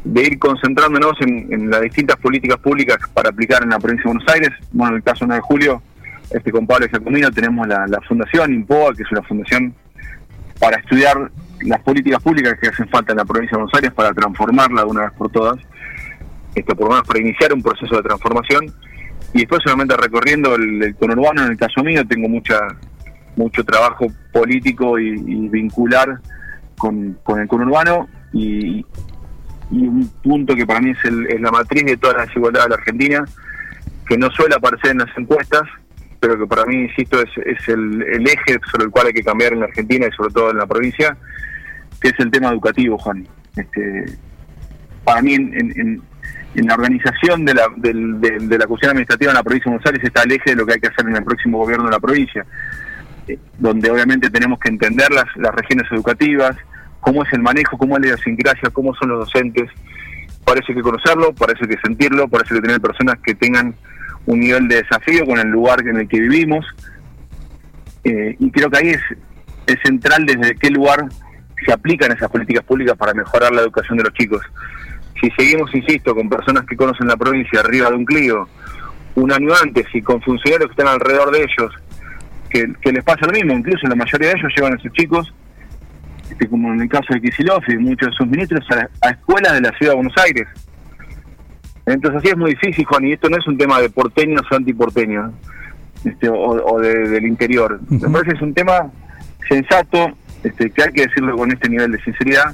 de, 0.03 0.23
ir 0.23 0.39
concentrándonos 0.39 1.13
en, 1.21 1.51
en 1.53 1.69
las 1.69 1.81
distintas 1.81 2.17
políticas 2.17 2.57
públicas 2.57 2.97
para 3.13 3.29
aplicar 3.29 3.63
en 3.63 3.69
la 3.69 3.79
provincia 3.79 4.09
de 4.09 4.17
Buenos 4.17 4.33
Aires. 4.33 4.50
Bueno, 4.71 4.93
en 4.93 4.97
el 4.97 5.03
caso 5.03 5.25
9 5.25 5.35
de 5.35 5.41
julio, 5.41 5.81
este 6.31 6.51
con 6.51 6.65
Pablo 6.65 6.88
Giacomino 6.88 7.31
tenemos 7.31 7.67
la, 7.67 7.85
la 7.88 8.01
fundación 8.01 8.53
IMPOA, 8.53 8.93
que 8.95 9.03
es 9.03 9.11
una 9.11 9.21
fundación 9.23 9.73
para 10.59 10.77
estudiar 10.77 11.31
las 11.61 11.81
políticas 11.81 12.21
públicas 12.21 12.57
que 12.59 12.69
hacen 12.69 12.88
falta 12.89 13.13
en 13.13 13.17
la 13.17 13.25
provincia 13.25 13.57
de 13.57 13.63
Buenos 13.63 13.75
Aires 13.75 13.91
para 13.93 14.13
transformarla 14.13 14.81
de 14.81 14.88
una 14.88 15.01
vez 15.01 15.11
por 15.13 15.31
todas 15.31 15.57
esto 16.55 16.75
por 16.75 16.88
lo 16.88 16.91
menos 16.91 17.07
para 17.07 17.19
iniciar 17.19 17.53
un 17.53 17.61
proceso 17.61 17.95
de 17.95 18.03
transformación 18.03 18.65
y 19.33 19.39
después 19.39 19.61
solamente 19.63 19.95
recorriendo 19.95 20.55
el, 20.55 20.83
el 20.83 20.95
conurbano 20.95 21.43
en 21.43 21.51
el 21.51 21.57
caso 21.57 21.83
mío 21.83 22.05
tengo 22.05 22.27
mucha 22.27 22.59
mucho 23.35 23.63
trabajo 23.63 24.07
político 24.31 25.00
y, 25.00 25.15
vincular 25.50 26.19
con, 26.77 27.17
con 27.23 27.39
el 27.39 27.47
conurbano 27.47 28.07
y, 28.33 28.85
y 29.71 29.88
un 29.88 30.07
punto 30.23 30.55
que 30.55 30.65
para 30.65 30.81
mí 30.81 30.91
es, 30.91 31.05
el- 31.05 31.27
es 31.27 31.39
la 31.41 31.51
matriz 31.51 31.85
de 31.85 31.97
toda 31.97 32.17
la 32.17 32.25
desigualdad 32.25 32.63
de 32.63 32.69
la 32.69 32.75
Argentina 32.75 33.25
que 34.07 34.17
no 34.17 34.29
suele 34.31 34.55
aparecer 34.55 34.91
en 34.91 34.97
las 35.00 35.17
encuestas, 35.17 35.63
pero 36.19 36.38
que 36.38 36.45
para 36.45 36.65
mí, 36.65 36.75
insisto, 36.83 37.21
es, 37.21 37.29
el, 37.69 38.01
eje 38.27 38.59
sobre 38.69 38.85
el 38.85 38.91
cual 38.91 39.07
hay 39.07 39.13
que 39.13 39.23
cambiar 39.23 39.53
en 39.53 39.59
la 39.61 39.65
Argentina 39.67 40.05
y 40.07 40.11
sobre 40.15 40.33
todo 40.33 40.51
en 40.51 40.57
la 40.57 40.65
provincia, 40.65 41.15
que 42.01 42.09
es 42.09 42.19
el 42.19 42.29
tema 42.29 42.50
educativo, 42.50 42.97
Juan. 42.97 43.25
Este, 43.55 44.05
para 45.05 45.21
mí, 45.21 45.33
en, 45.35 46.01
en, 46.55 46.67
la 46.67 46.73
organización 46.75 47.45
de 47.45 47.53
la, 47.53 47.63
del- 47.77 48.19
de, 48.19 48.31
de 48.39 48.57
la 48.57 48.67
cuestión 48.67 48.89
administrativa 48.91 49.31
en 49.31 49.38
la 49.38 49.43
provincia 49.43 49.71
de 49.71 49.77
Buenos 49.77 49.85
Aires 49.88 50.03
está 50.03 50.23
el 50.23 50.31
eje 50.33 50.50
de 50.50 50.55
lo 50.57 50.65
que 50.65 50.73
hay 50.73 50.79
que 50.81 50.88
hacer 50.88 51.07
en 51.07 51.15
el 51.15 51.23
próximo 51.23 51.59
gobierno 51.59 51.85
de 51.85 51.91
la 51.91 52.00
provincia, 52.00 52.45
donde 53.57 53.89
obviamente 53.89 54.29
tenemos 54.29 54.59
que 54.59 54.69
entender 54.69 55.11
las, 55.11 55.25
las 55.35 55.53
regiones 55.53 55.91
educativas, 55.91 56.55
cómo 56.99 57.23
es 57.23 57.33
el 57.33 57.41
manejo, 57.41 57.77
cómo 57.77 57.95
es 57.95 58.01
la 58.01 58.07
idiosincrasia, 58.07 58.69
cómo 58.69 58.93
son 58.95 59.09
los 59.09 59.19
docentes. 59.19 59.69
Parece 60.45 60.73
que 60.73 60.81
conocerlo, 60.81 61.33
parece 61.33 61.67
que 61.67 61.77
sentirlo, 61.77 62.27
parece 62.27 62.55
que 62.55 62.61
tener 62.61 62.81
personas 62.81 63.17
que 63.23 63.35
tengan 63.35 63.75
un 64.25 64.39
nivel 64.39 64.67
de 64.67 64.77
desafío 64.77 65.25
con 65.25 65.37
el 65.39 65.47
lugar 65.47 65.81
en 65.87 65.97
el 65.97 66.07
que 66.07 66.19
vivimos. 66.19 66.65
Eh, 68.03 68.35
y 68.39 68.51
creo 68.51 68.69
que 68.69 68.77
ahí 68.77 68.89
es, 68.89 69.01
es 69.67 69.77
central 69.83 70.25
desde 70.25 70.55
qué 70.55 70.69
lugar 70.69 71.07
se 71.65 71.71
aplican 71.71 72.11
esas 72.11 72.29
políticas 72.29 72.63
públicas 72.63 72.97
para 72.97 73.13
mejorar 73.13 73.51
la 73.53 73.61
educación 73.61 73.97
de 73.97 74.05
los 74.05 74.13
chicos. 74.13 74.41
Si 75.21 75.29
seguimos, 75.31 75.73
insisto, 75.75 76.15
con 76.15 76.29
personas 76.29 76.65
que 76.65 76.75
conocen 76.75 77.07
la 77.07 77.17
provincia 77.17 77.59
arriba 77.59 77.89
de 77.89 77.95
un 77.95 78.05
Clio, 78.05 78.47
un 79.15 79.31
año 79.31 79.51
antes, 79.61 79.85
y 79.93 80.01
con 80.01 80.21
funcionarios 80.21 80.69
que 80.69 80.81
están 80.81 80.87
alrededor 80.87 81.31
de 81.31 81.39
ellos, 81.39 81.71
que, 82.51 82.74
que 82.81 82.91
les 82.91 83.03
pasa 83.03 83.25
lo 83.25 83.31
mismo, 83.34 83.53
incluso 83.53 83.88
la 83.88 83.96
mayoría 83.96 84.29
de 84.29 84.36
ellos 84.39 84.51
llevan 84.55 84.74
a 84.74 84.77
sus 84.77 84.91
chicos, 84.93 85.34
este, 86.29 86.48
como 86.48 86.74
en 86.74 86.81
el 86.81 86.89
caso 86.89 87.13
de 87.13 87.22
Kicillof 87.22 87.67
y 87.70 87.77
muchos 87.77 88.10
de 88.10 88.15
sus 88.15 88.27
ministros, 88.27 88.65
a, 88.72 89.08
a 89.08 89.12
escuelas 89.12 89.53
de 89.53 89.62
la 89.62 89.72
ciudad 89.77 89.91
de 89.93 89.96
Buenos 89.96 90.17
Aires. 90.25 90.48
Entonces 91.86 92.20
así 92.20 92.29
es 92.29 92.38
muy 92.38 92.51
difícil, 92.51 92.86
Juan, 92.86 93.05
y 93.05 93.13
esto 93.13 93.29
no 93.29 93.38
es 93.38 93.48
un 93.48 93.58
tema 93.58 93.79
de 93.79 93.89
porteños 93.89 94.41
o 94.51 94.55
antiporteños, 94.55 95.31
este, 96.05 96.29
o, 96.29 96.36
o 96.36 96.79
de- 96.79 97.10
del 97.10 97.25
interior. 97.25 97.79
Me 97.89 97.98
Ujú. 97.98 98.12
parece 98.12 98.31
que 98.31 98.38
es 98.38 98.41
un 98.43 98.53
tema 98.53 98.91
sensato, 99.50 100.12
este, 100.43 100.70
que 100.70 100.84
hay 100.84 100.91
que 100.93 101.08
decirlo 101.08 101.36
con 101.36 101.51
este 101.51 101.70
nivel 101.70 101.91
de 101.91 102.01
sinceridad, 102.03 102.53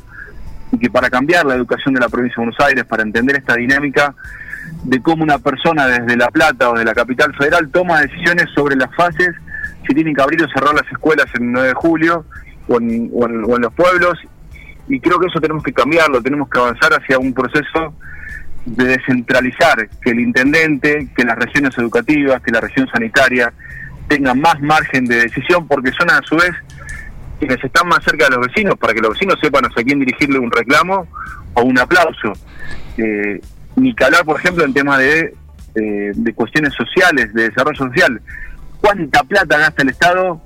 y 0.72 0.77
que 0.80 0.89
para 0.89 1.10
cambiar 1.10 1.46
la 1.46 1.56
educación 1.56 1.94
de 1.94 2.00
la 2.01 2.10
provincia 2.10 2.36
de 2.38 2.46
Buenos 2.46 2.60
Aires, 2.66 2.84
para 2.86 3.04
entender 3.04 3.36
esta 3.38 3.56
dinámica 3.56 4.13
de 4.84 5.01
cómo 5.01 5.24
una 5.24 5.39
persona 5.39 5.88
desde 5.88 6.18
La 6.18 6.27
Plata 6.30 6.70
o 6.70 6.77
de 6.77 6.84
la 6.84 6.94
capital 6.94 7.34
federal 7.36 7.70
toma 7.70 8.01
decisiones 8.01 8.48
sobre 8.56 8.75
las 8.75 8.94
fases, 8.96 9.30
si 9.88 9.94
tienen 9.94 10.13
que 10.13 10.22
abrir 10.22 10.44
o 10.44 10.50
cerrar 10.50 10.74
las 10.75 10.89
escuelas 10.91 11.25
en 11.36 11.44
el 11.46 11.51
9 11.53 11.67
de 11.70 11.74
julio 11.74 12.25
o 12.67 12.79
en, 12.79 13.10
o 13.13 13.25
en- 13.25 13.44
o 13.46 13.56
en 13.56 13.62
los 13.62 13.74
pueblos, 13.74 14.20
y 14.89 15.00
creo 15.00 15.20
que 15.20 15.27
eso 15.27 15.39
tenemos 15.39 15.63
que 15.63 15.74
cambiarlo, 15.74 16.22
tenemos 16.22 16.50
que 16.50 16.60
avanzar 16.60 16.94
hacia 16.94 17.17
un 17.20 17.34
proceso 17.34 17.94
de 18.65 18.86
descentralizar, 18.86 19.88
que 20.01 20.12
el 20.12 20.20
intendente, 20.20 21.08
que 21.15 21.24
las 21.24 21.38
regiones 21.38 21.77
educativas, 21.77 22.41
que 22.41 22.51
la 22.51 22.60
región 22.62 22.88
sanitaria 22.91 23.53
tengan 24.10 24.39
más 24.39 24.60
margen 24.62 25.06
de 25.06 25.22
decisión, 25.22 25.67
porque 25.67 25.91
son 25.91 26.10
a 26.12 26.22
su 26.24 26.36
vez 26.36 26.51
quienes 27.39 27.63
están 27.63 27.88
más 27.88 28.03
cerca 28.03 28.25
de 28.29 28.36
los 28.36 28.48
vecinos, 28.48 28.75
para 28.77 28.94
que 28.94 29.00
los 29.01 29.12
vecinos 29.13 29.38
sepan 29.41 29.63
hacia 29.65 29.84
quién 29.84 30.00
dirigirle 30.00 30.39
un 30.39 30.51
reclamo 30.51 31.08
o 31.53 31.62
un 31.63 31.77
aplauso. 31.79 32.34
Eh, 32.98 33.39
ni 33.75 33.94
que 33.94 34.03
hablar, 34.06 34.25
por 34.25 34.39
ejemplo, 34.39 34.63
en 34.65 34.74
temas 34.74 34.98
de, 35.00 35.36
eh, 35.75 36.12
de 36.15 36.34
cuestiones 36.34 36.74
sociales, 36.74 37.34
de 37.34 37.50
desarrollo 37.50 37.77
social. 37.77 38.22
¿Cuánta 38.81 39.24
plata 39.24 39.57
gasta 39.57 39.84
el 39.84 39.89
Estado 39.89 40.41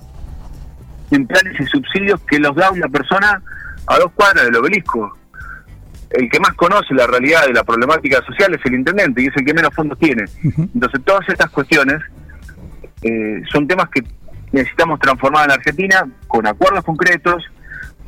en 1.11 1.27
planes 1.27 1.59
y 1.59 1.65
subsidios 1.65 2.19
que 2.21 2.39
los 2.39 2.55
da 2.55 2.71
una 2.71 2.87
persona 2.87 3.41
a 3.87 3.97
dos 3.97 4.11
cuadras 4.13 4.45
del 4.45 4.55
obelisco? 4.55 5.17
El 6.09 6.29
que 6.29 6.39
más 6.39 6.53
conoce 6.53 6.93
la 6.93 7.07
realidad 7.07 7.45
de 7.45 7.53
la 7.53 7.63
problemática 7.63 8.21
social 8.25 8.53
es 8.53 8.65
el 8.65 8.73
intendente 8.73 9.21
y 9.21 9.27
es 9.27 9.33
el 9.35 9.45
que 9.45 9.53
menos 9.53 9.73
fondos 9.73 9.97
tiene. 9.97 10.25
Entonces, 10.43 11.01
todas 11.05 11.27
estas 11.29 11.49
cuestiones 11.51 12.01
eh, 13.01 13.41
son 13.49 13.67
temas 13.67 13.89
que 13.89 14.03
necesitamos 14.51 14.99
transformar 14.99 15.43
en 15.43 15.49
la 15.49 15.55
Argentina 15.55 16.07
con 16.27 16.45
acuerdos 16.45 16.83
concretos, 16.83 17.43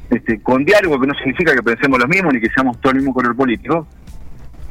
este, 0.09 0.41
con 0.41 0.65
diálogo, 0.65 0.99
que 0.99 1.07
no 1.07 1.13
significa 1.15 1.53
que 1.55 1.63
pensemos 1.63 1.97
lo 1.99 2.07
mismo 2.07 2.31
ni 2.31 2.41
que 2.41 2.49
seamos 2.49 2.79
todo 2.81 2.91
el 2.91 2.97
mismo 2.97 3.13
color 3.13 3.35
político, 3.35 3.87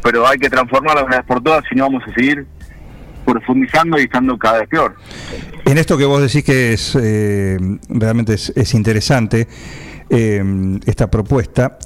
pero 0.02 0.26
hay 0.26 0.38
que 0.38 0.50
transformarla 0.50 1.04
una 1.04 1.16
vez 1.16 1.26
por 1.26 1.42
todas 1.42 1.64
si 1.68 1.74
no 1.74 1.84
vamos 1.84 2.02
a 2.06 2.14
seguir 2.14 2.46
profundizando 3.24 3.98
y 3.98 4.04
estando 4.04 4.38
cada 4.38 4.60
vez 4.60 4.68
peor. 4.68 4.96
En 5.64 5.78
esto 5.78 5.96
que 5.96 6.04
vos 6.04 6.20
decís 6.20 6.44
que 6.44 6.72
es 6.72 6.96
eh, 7.00 7.58
realmente 7.88 8.34
es, 8.34 8.52
es 8.54 8.74
interesante 8.74 9.48
eh, 10.10 10.78
esta 10.86 11.10
propuesta, 11.10 11.78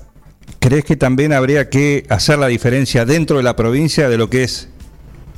¿crees 0.59 0.85
que 0.85 0.97
también 0.97 1.33
habría 1.33 1.71
que 1.71 2.07
hacer 2.09 2.38
la 2.38 2.49
diferencia 2.49 3.05
dentro 3.05 3.37
de 3.37 3.43
la 3.43 3.55
provincia 3.55 4.09
de 4.09 4.19
lo 4.19 4.28
que 4.28 4.43
es 4.43 4.69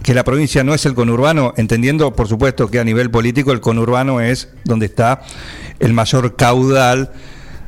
que 0.03 0.15
la 0.15 0.25
provincia 0.25 0.65
no 0.65 0.75
es 0.75 0.87
el 0.87 0.95
conurbano, 0.95 1.55
entendiendo 1.57 2.15
por 2.15 2.29
supuesto 2.29 2.71
que 2.71 2.79
a 2.79 2.85
nivel 2.85 3.11
político 3.11 3.53
el 3.53 3.61
conurbano 3.61 4.21
es 4.21 4.49
donde 4.65 4.87
está 4.87 5.23
el 5.81 5.93
mayor 5.93 6.37
caudal 6.37 7.13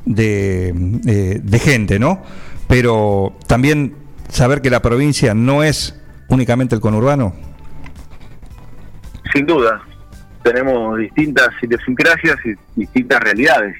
de, 0.06 0.68
eh, 1.06 1.40
de 1.42 1.58
gente, 1.58 1.98
¿no? 1.98 2.22
Pero 2.68 3.36
también 3.46 3.94
saber 4.28 4.62
que 4.62 4.70
la 4.70 4.80
provincia 4.80 5.34
no 5.34 5.62
es 5.64 5.96
únicamente 6.28 6.74
el 6.74 6.80
conurbano. 6.80 7.34
Sin 9.32 9.46
duda, 9.46 9.80
tenemos 10.42 10.98
distintas 10.98 11.50
idiosincrasias 11.62 12.36
y 12.44 12.54
distintas 12.76 13.20
realidades. 13.20 13.76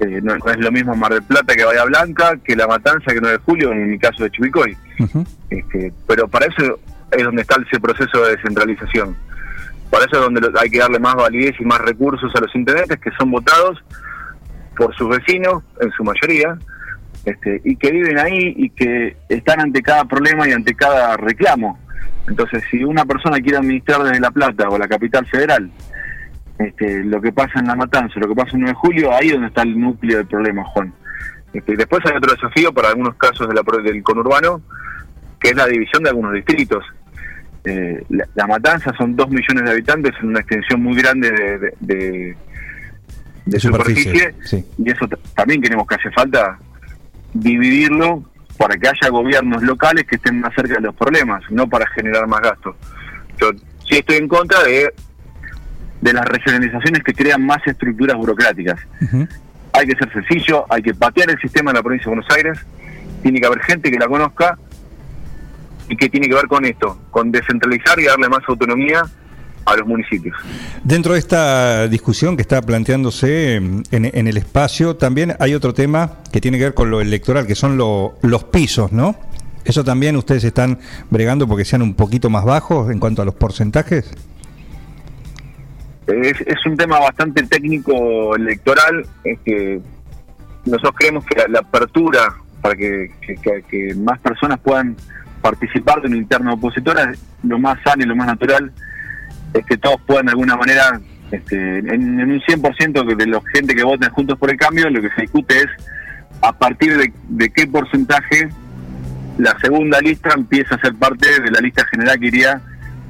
Eh, 0.00 0.20
no, 0.22 0.36
no 0.36 0.50
es 0.50 0.58
lo 0.58 0.72
mismo 0.72 0.94
Mar 0.94 1.12
del 1.12 1.22
Plata 1.22 1.54
que 1.54 1.64
Bahía 1.64 1.84
Blanca, 1.84 2.38
que 2.42 2.56
La 2.56 2.66
Matanza, 2.66 3.12
que 3.12 3.20
9 3.20 3.38
de 3.38 3.44
Julio, 3.44 3.72
en 3.72 3.90
mi 3.90 3.98
caso 3.98 4.24
de 4.24 4.30
Chivicoy. 4.30 4.76
Este, 5.50 5.92
pero 6.06 6.28
para 6.28 6.46
eso 6.46 6.78
es 7.10 7.24
donde 7.24 7.42
está 7.42 7.56
ese 7.66 7.80
proceso 7.80 8.22
de 8.24 8.36
descentralización. 8.36 9.16
Para 9.90 10.04
eso 10.04 10.16
es 10.16 10.22
donde 10.22 10.48
hay 10.58 10.70
que 10.70 10.78
darle 10.78 10.98
más 10.98 11.16
validez 11.16 11.54
y 11.58 11.64
más 11.64 11.80
recursos 11.80 12.32
a 12.34 12.40
los 12.40 12.54
intendentes 12.54 12.98
que 13.00 13.10
son 13.18 13.30
votados 13.30 13.82
por 14.76 14.94
sus 14.94 15.08
vecinos, 15.08 15.62
en 15.80 15.90
su 15.90 16.04
mayoría, 16.04 16.56
este, 17.24 17.60
y 17.64 17.76
que 17.76 17.90
viven 17.90 18.18
ahí 18.18 18.54
y 18.56 18.70
que 18.70 19.16
están 19.28 19.60
ante 19.60 19.82
cada 19.82 20.04
problema 20.04 20.48
y 20.48 20.52
ante 20.52 20.74
cada 20.74 21.16
reclamo. 21.16 21.78
Entonces, 22.28 22.62
si 22.70 22.84
una 22.84 23.04
persona 23.04 23.38
quiere 23.40 23.58
administrar 23.58 24.02
desde 24.02 24.20
La 24.20 24.30
Plata 24.30 24.68
o 24.68 24.78
la 24.78 24.86
capital 24.88 25.26
federal, 25.26 25.70
este, 26.58 27.02
lo 27.04 27.20
que 27.20 27.32
pasa 27.32 27.58
en 27.58 27.66
La 27.66 27.74
Matanza, 27.74 28.20
lo 28.20 28.28
que 28.28 28.34
pasa 28.34 28.50
en 28.54 28.60
9 28.60 28.68
de 28.72 28.74
julio, 28.74 29.12
ahí 29.14 29.28
es 29.28 29.32
donde 29.32 29.48
está 29.48 29.62
el 29.62 29.78
núcleo 29.80 30.18
del 30.18 30.26
problema, 30.26 30.62
Juan. 30.64 30.92
Este, 31.52 31.76
después 31.76 32.00
hay 32.06 32.16
otro 32.16 32.32
desafío 32.32 32.72
para 32.72 32.88
algunos 32.90 33.14
casos 33.16 33.48
de 33.48 33.54
la, 33.54 33.62
del 33.82 34.02
conurbano, 34.02 34.60
que 35.40 35.48
es 35.50 35.56
la 35.56 35.66
división 35.66 36.02
de 36.04 36.10
algunos 36.10 36.34
distritos. 36.34 36.84
Eh, 37.64 38.04
la, 38.10 38.26
La 38.34 38.46
Matanza 38.46 38.92
son 38.96 39.16
dos 39.16 39.28
millones 39.30 39.64
de 39.64 39.70
habitantes 39.70 40.12
en 40.22 40.28
una 40.28 40.40
extensión 40.40 40.82
muy 40.82 40.94
grande 40.96 41.30
de, 41.30 41.58
de- 41.58 41.74
de- 41.80 41.96
de 41.96 42.36
De 43.46 43.58
superficie, 43.60 44.12
superficie, 44.12 44.34
sí. 44.60 44.64
y 44.78 44.90
eso 44.90 45.08
también 45.34 45.60
creemos 45.62 45.86
que 45.86 45.94
hace 45.96 46.10
falta 46.12 46.58
dividirlo 47.32 48.22
para 48.60 48.76
que 48.76 48.88
haya 48.88 49.08
gobiernos 49.08 49.62
locales 49.62 50.04
que 50.04 50.16
estén 50.16 50.38
más 50.38 50.54
cerca 50.54 50.74
de 50.74 50.82
los 50.82 50.94
problemas, 50.94 51.42
no 51.48 51.66
para 51.66 51.86
generar 51.92 52.26
más 52.26 52.42
gastos. 52.42 52.76
Yo 53.40 53.52
sí 53.88 53.96
estoy 53.96 54.16
en 54.16 54.28
contra 54.28 54.62
de, 54.62 54.92
de 56.02 56.12
las 56.12 56.26
regionalizaciones 56.26 57.02
que 57.02 57.14
crean 57.14 57.42
más 57.46 57.66
estructuras 57.66 58.18
burocráticas. 58.18 58.78
Hay 59.72 59.86
que 59.86 59.96
ser 59.96 60.12
sencillo, 60.12 60.66
hay 60.68 60.82
que 60.82 60.92
patear 60.92 61.30
el 61.30 61.40
sistema 61.40 61.70
en 61.70 61.78
la 61.78 61.82
provincia 61.82 62.10
de 62.10 62.16
Buenos 62.16 62.36
Aires, 62.36 62.58
tiene 63.22 63.40
que 63.40 63.46
haber 63.46 63.62
gente 63.62 63.90
que 63.90 63.98
la 63.98 64.08
conozca 64.08 64.58
y 65.88 65.96
que 65.96 66.10
tiene 66.10 66.28
que 66.28 66.34
ver 66.34 66.46
con 66.46 66.62
esto, 66.66 67.00
con 67.10 67.32
descentralizar 67.32 67.98
y 67.98 68.04
darle 68.04 68.28
más 68.28 68.40
autonomía 68.46 69.04
a 69.66 69.76
los 69.76 69.86
municipios. 69.86 70.36
Dentro 70.84 71.12
de 71.12 71.18
esta 71.18 71.86
discusión 71.88 72.36
que 72.36 72.42
está 72.42 72.60
planteándose 72.62 73.56
en, 73.56 73.82
en 73.90 74.26
el 74.26 74.36
espacio, 74.36 74.96
también 74.96 75.34
hay 75.38 75.54
otro 75.54 75.74
tema 75.74 76.18
que 76.32 76.40
tiene 76.40 76.58
que 76.58 76.64
ver 76.64 76.74
con 76.74 76.90
lo 76.90 77.00
electoral, 77.00 77.46
que 77.46 77.54
son 77.54 77.76
lo- 77.76 78.14
los 78.22 78.44
pisos, 78.44 78.90
¿no? 78.92 79.14
¿Eso 79.64 79.84
también 79.84 80.16
ustedes 80.16 80.42
están 80.44 80.78
bregando 81.10 81.46
porque 81.46 81.64
sean 81.64 81.82
un 81.82 81.94
poquito 81.94 82.30
más 82.30 82.44
bajos 82.44 82.90
en 82.90 82.98
cuanto 82.98 83.22
a 83.22 83.24
los 83.24 83.34
porcentajes? 83.34 84.10
Es, 86.06 86.40
es 86.40 86.66
un 86.66 86.76
tema 86.76 86.98
bastante 86.98 87.42
técnico 87.44 88.34
electoral, 88.34 89.06
es 89.22 89.38
que 89.44 89.80
nosotros 90.64 90.94
creemos 90.96 91.24
que 91.24 91.38
la, 91.38 91.46
la 91.48 91.58
apertura 91.60 92.34
para 92.60 92.74
que, 92.74 93.10
que- 93.20 93.36
que- 93.36 93.62
que 93.68 93.94
más 93.94 94.18
personas 94.18 94.58
puedan 94.60 94.96
participar 95.40 96.00
de 96.02 96.08
una 96.08 96.16
interna 96.16 96.52
opositora, 96.54 97.12
lo 97.44 97.58
más 97.58 97.78
sano 97.84 98.02
y 98.02 98.06
lo 98.06 98.16
más 98.16 98.26
natural 98.26 98.72
es 99.54 99.66
que 99.66 99.76
todos 99.76 100.00
puedan 100.06 100.26
de 100.26 100.32
alguna 100.32 100.56
manera, 100.56 101.00
este, 101.30 101.78
en, 101.78 102.20
en 102.20 102.30
un 102.30 102.40
100% 102.40 103.08
que 103.08 103.14
de 103.14 103.26
la 103.26 103.40
gente 103.54 103.74
que 103.74 103.82
vota 103.82 104.10
Juntos 104.10 104.38
por 104.38 104.50
el 104.50 104.56
Cambio, 104.56 104.88
lo 104.90 105.00
que 105.00 105.10
se 105.10 105.22
discute 105.22 105.58
es 105.58 105.68
a 106.42 106.52
partir 106.52 106.96
de, 106.96 107.12
de 107.28 107.50
qué 107.50 107.66
porcentaje 107.66 108.48
la 109.38 109.58
segunda 109.60 110.00
lista 110.00 110.30
empieza 110.34 110.74
a 110.74 110.80
ser 110.80 110.94
parte 110.94 111.40
de 111.40 111.50
la 111.50 111.60
lista 111.60 111.84
general 111.86 112.18
que 112.18 112.26
iría 112.26 112.60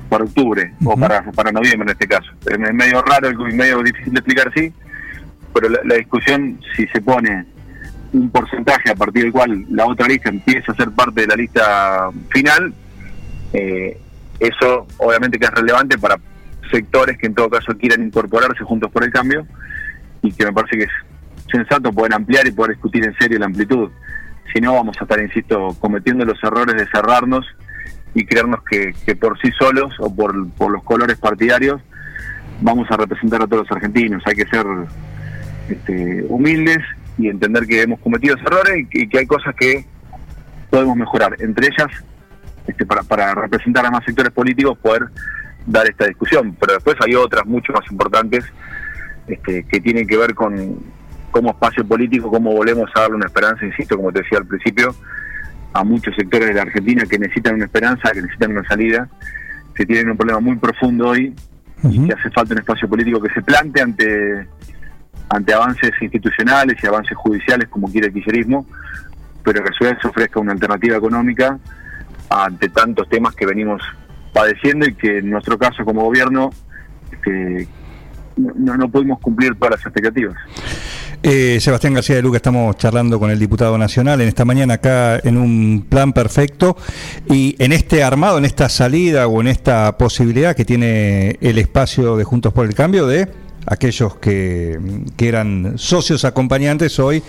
para 0.09 0.25
octubre 0.25 0.73
o 0.85 0.97
para, 0.97 1.23
para 1.33 1.53
noviembre 1.53 1.83
en 1.83 1.91
este 1.91 2.09
caso. 2.09 2.31
Es 2.47 2.59
medio 2.75 3.03
raro 3.03 3.31
y 3.31 3.55
medio 3.55 3.83
difícil 3.83 4.13
de 4.13 4.19
explicar 4.19 4.49
así, 4.49 4.73
pero 5.55 5.69
la, 5.69 5.81
la 5.85 5.95
discusión 5.97 6.61
si 6.77 6.87
se 6.89 7.01
pone 7.01 7.47
un 8.13 8.31
porcentaje 8.31 8.91
a 8.91 8.95
partir 8.95 9.25
del 9.25 9.33
cual 9.33 9.65
la 9.71 9.87
otra 9.87 10.09
lista 10.09 10.29
empieza 10.29 10.73
a 10.73 10.75
ser 10.75 10.91
parte 10.91 11.23
de 11.23 11.27
la 11.29 11.37
lista 11.37 12.11
final, 12.31 12.75
eh, 13.53 13.99
eso 14.41 14.87
obviamente 14.99 15.39
que 15.39 15.47
es 15.47 15.53
relevante 15.53 15.99
para 15.99 16.17
sectores 16.71 17.19
que 17.19 17.27
en 17.27 17.35
todo 17.35 17.51
caso 17.51 17.77
quieran 17.77 18.03
incorporarse 18.05 18.65
juntos 18.65 18.91
por 18.91 19.05
el 19.05 19.11
cambio 19.11 19.47
y 20.23 20.33
que 20.33 20.45
me 20.45 20.53
parece 20.53 20.79
que 20.79 20.85
es 20.85 20.91
sensato 21.51 21.93
poder 21.93 22.15
ampliar 22.15 22.47
y 22.47 22.53
poder 22.53 22.73
discutir 22.73 23.05
en 23.05 23.15
serio 23.19 23.39
la 23.39 23.47
amplitud. 23.47 23.91
Si 24.53 24.61
no, 24.61 24.75
vamos 24.75 24.97
a 25.01 25.05
estar, 25.05 25.21
insisto, 25.21 25.77
cometiendo 25.81 26.25
los 26.25 26.43
errores 26.43 26.77
de 26.77 26.87
cerrarnos 26.89 27.47
y 28.15 28.25
creernos 28.25 28.63
que, 28.69 28.93
que 29.07 29.15
por 29.15 29.39
sí 29.41 29.51
solos 29.59 29.95
o 29.99 30.15
por, 30.15 30.51
por 30.53 30.73
los 30.73 30.83
colores 30.83 31.17
partidarios 31.19 31.81
vamos 32.61 32.91
a 32.91 32.97
representar 32.97 33.43
a 33.43 33.47
todos 33.47 33.69
los 33.69 33.73
argentinos. 33.73 34.23
Hay 34.27 34.35
que 34.35 34.47
ser 34.47 34.67
este, 35.69 36.25
humildes 36.29 36.79
y 37.19 37.29
entender 37.29 37.67
que 37.67 37.83
hemos 37.83 38.01
cometido 38.01 38.37
errores 38.37 38.87
y 38.93 39.09
que 39.09 39.19
hay 39.19 39.27
cosas 39.27 39.55
que 39.55 39.85
podemos 40.71 40.97
mejorar. 40.97 41.37
Entre 41.41 41.69
ellas, 41.69 41.91
este, 42.67 42.87
para, 42.87 43.03
para 43.03 43.35
representar 43.35 43.87
a 43.87 43.91
más 43.91 44.05
sectores 44.05 44.33
políticos, 44.33 44.79
poder 44.79 45.07
dar 45.71 45.89
esta 45.89 46.07
discusión. 46.07 46.57
Pero 46.59 46.75
después 46.75 46.97
hay 47.01 47.15
otras 47.15 47.47
mucho 47.47 47.73
más 47.73 47.91
importantes 47.91 48.45
este, 49.27 49.65
que 49.65 49.81
tienen 49.81 50.07
que 50.07 50.17
ver 50.17 50.35
con 50.35 50.79
como 51.31 51.51
espacio 51.51 51.87
político, 51.87 52.29
cómo 52.29 52.53
volvemos 52.53 52.91
a 52.95 53.03
darle 53.03 53.17
una 53.17 53.27
esperanza, 53.27 53.65
insisto, 53.65 53.97
como 53.97 54.13
te 54.13 54.23
decía 54.23 54.39
al 54.39 54.47
principio, 54.47 54.95
a 55.73 55.85
muchos 55.85 56.15
sectores 56.17 56.49
de 56.49 56.55
la 56.55 56.63
Argentina 56.63 57.05
que 57.09 57.19
necesitan 57.19 57.55
una 57.55 57.67
esperanza, 57.67 58.11
que 58.11 58.21
necesitan 58.21 58.51
una 58.51 58.65
salida, 58.67 59.09
que 59.75 59.87
tienen 59.87 60.11
un 60.11 60.17
problema 60.17 60.41
muy 60.41 60.57
profundo 60.57 61.09
hoy 61.09 61.35
y 61.85 62.07
que 62.07 62.13
hace 62.13 62.31
falta 62.31 62.53
un 62.53 62.61
espacio 62.61 62.89
político 62.89 63.23
que 63.23 63.33
se 63.33 63.43
plante 63.43 63.81
ante 63.81 64.47
ante 65.31 65.55
avances 65.55 65.93
institucionales 66.01 66.77
y 66.83 66.87
avances 66.89 67.17
judiciales 67.17 67.69
como 67.69 67.89
quiere 67.89 68.09
el 68.09 68.13
kirchnerismo, 68.13 68.67
pero 69.45 69.63
que 69.63 69.71
a 69.71 69.73
su 69.73 69.85
vez 69.85 69.97
se 70.03 70.09
ofrezca 70.09 70.41
una 70.41 70.53
alternativa 70.53 70.97
económica 70.97 71.57
ante 72.29 72.69
tantos 72.69 73.09
temas 73.09 73.35
que 73.37 73.47
venimos 73.47 73.81
padeciendo 74.33 74.87
y 74.87 74.95
que 74.95 75.19
en 75.19 75.31
nuestro 75.31 75.59
caso 75.59 75.85
como 75.85 76.03
gobierno 76.03 76.51
este, 77.13 77.69
no, 78.37 78.77
no 78.77 78.89
pudimos 78.89 79.21
cumplir 79.21 79.55
todas 79.57 79.73
las 79.73 79.87
expectativas. 79.87 80.37
Eh, 81.23 81.59
Sebastián 81.61 81.93
García 81.93 82.17
de 82.17 82.23
Luca, 82.23 82.37
estamos 82.37 82.77
charlando 82.79 83.19
con 83.19 83.31
el 83.31 83.39
diputado 83.39 83.77
nacional 83.77 84.23
en 84.23 84.29
esta 84.29 84.47
mañana 84.47 84.75
acá 84.75 85.19
en 85.19 85.37
un 85.37 85.85
plan 85.87 86.15
perfecto 86.15 86.79
y 87.29 87.57
en 87.59 87.73
este 87.73 88.03
armado, 88.03 88.39
en 88.39 88.47
esta 88.47 88.71
salida 88.71 89.27
o 89.27 89.43
en 89.43 89.49
esta 89.49 89.99
posibilidad 89.99 90.57
que 90.57 90.65
tiene 90.65 91.37
el 91.43 91.59
espacio 91.59 92.17
de 92.17 92.25
Juntos 92.25 92.55
por 92.55 92.65
el 92.65 92.75
Cambio 92.75 93.07
de 93.07 93.29
aquellos 93.71 94.17
que, 94.17 94.79
que 95.17 95.29
eran 95.29 95.75
socios 95.79 96.25
acompañantes 96.25 96.99
hoy 96.99 97.23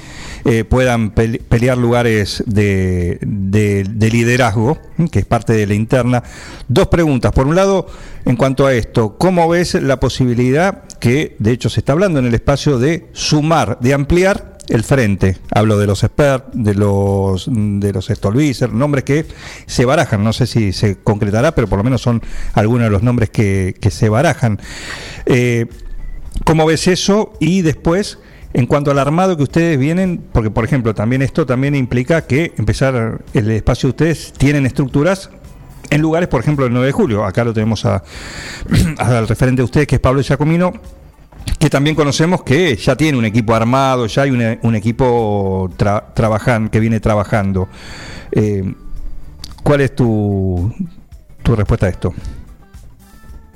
eh, 0.44 0.64
puedan 0.66 1.14
pele- 1.14 1.40
pelear 1.48 1.78
lugares 1.78 2.44
de, 2.48 3.20
de- 3.22 3.86
de 3.90 4.10
liderazgo, 4.10 4.80
que 5.12 5.20
es 5.20 5.26
parte 5.26 5.54
de 5.54 5.68
la 5.68 5.76
interna. 5.76 6.24
Dos 6.68 6.88
preguntas. 6.88 7.32
Por 7.32 7.48
un 7.48 7.56
lado, 7.56 7.88
en 8.26 8.36
cuanto 8.36 8.66
a 8.66 8.74
esto, 8.74 9.18
¿cómo 9.18 9.48
ves 9.48 9.76
la 9.76 10.00
posibilidad 10.00 10.84
que, 11.00 11.36
de 11.40 11.52
hecho, 11.52 11.70
se 11.70 11.80
está 11.82 11.94
hablando 11.94 12.20
en 12.20 12.26
el 12.26 12.34
espacio 12.34 12.80
de 12.80 13.08
sumar, 13.14 13.78
de 13.80 13.94
ampliar 13.94 14.58
el 14.68 14.84
frente? 14.84 15.38
Hablo 15.54 15.78
de 15.78 15.86
los 15.86 16.04
expert, 16.04 16.52
de 16.54 16.74
los 16.74 17.48
de 17.52 17.94
los 17.94 18.08
Stolbizer, 18.08 18.74
nombres 18.74 19.04
que 19.04 19.26
se 19.68 19.86
barajan. 19.86 20.24
No 20.24 20.34
sé 20.34 20.48
si 20.48 20.74
se 20.74 20.98
concretará, 20.98 21.54
pero 21.54 21.68
por 21.68 21.78
lo 21.78 21.84
menos 21.84 22.02
son 22.02 22.22
algunos 22.54 22.86
de 22.86 22.90
los 22.92 23.04
nombres 23.04 23.30
que, 23.30 23.76
que 23.80 23.92
se 23.92 24.10
barajan. 24.10 24.60
Eh, 25.26 25.68
¿Cómo 26.46 26.66
ves 26.66 26.88
eso? 26.88 27.34
Y 27.40 27.62
después, 27.62 28.20
en 28.54 28.66
cuanto 28.66 28.92
al 28.92 29.00
armado 29.00 29.38
que 29.38 29.44
ustedes 29.44 29.78
vienen, 29.78 30.22
porque 30.32 30.50
por 30.52 30.66
ejemplo, 30.66 30.94
también 30.94 31.22
esto 31.22 31.46
también 31.46 31.76
implica 31.76 32.26
que 32.26 32.54
empezar 32.58 33.22
el 33.34 33.52
espacio 33.52 33.88
de 33.88 33.92
ustedes 33.92 34.34
tienen 34.34 34.66
estructuras 34.66 35.30
en 35.90 36.02
lugares, 36.02 36.30
por 36.30 36.42
ejemplo, 36.42 36.66
el 36.66 36.72
9 36.74 36.88
de 36.88 36.92
julio. 36.94 37.26
Acá 37.26 37.44
lo 37.44 37.54
tenemos 37.54 37.86
al 37.86 39.28
referente 39.28 39.62
de 39.62 39.66
ustedes, 39.66 39.88
que 39.88 39.96
es 39.96 40.02
Pablo 40.02 40.22
Giacomino, 40.22 40.72
que 41.60 41.70
también 41.70 41.96
conocemos 41.96 42.44
que 42.44 42.76
ya 42.76 42.96
tiene 42.96 43.18
un 43.18 43.26
equipo 43.26 43.54
armado, 43.54 44.06
ya 44.08 44.24
hay 44.24 44.32
un, 44.32 44.60
un 44.62 44.76
equipo 44.76 45.70
tra- 45.78 46.70
que 46.70 46.80
viene 46.80 47.00
trabajando. 47.00 47.68
Eh, 48.32 48.74
¿Cuál 49.64 49.82
es 49.82 49.96
tu, 49.96 50.74
tu 51.44 51.56
respuesta 51.56 51.86
a 51.86 51.90
esto? 51.90 52.14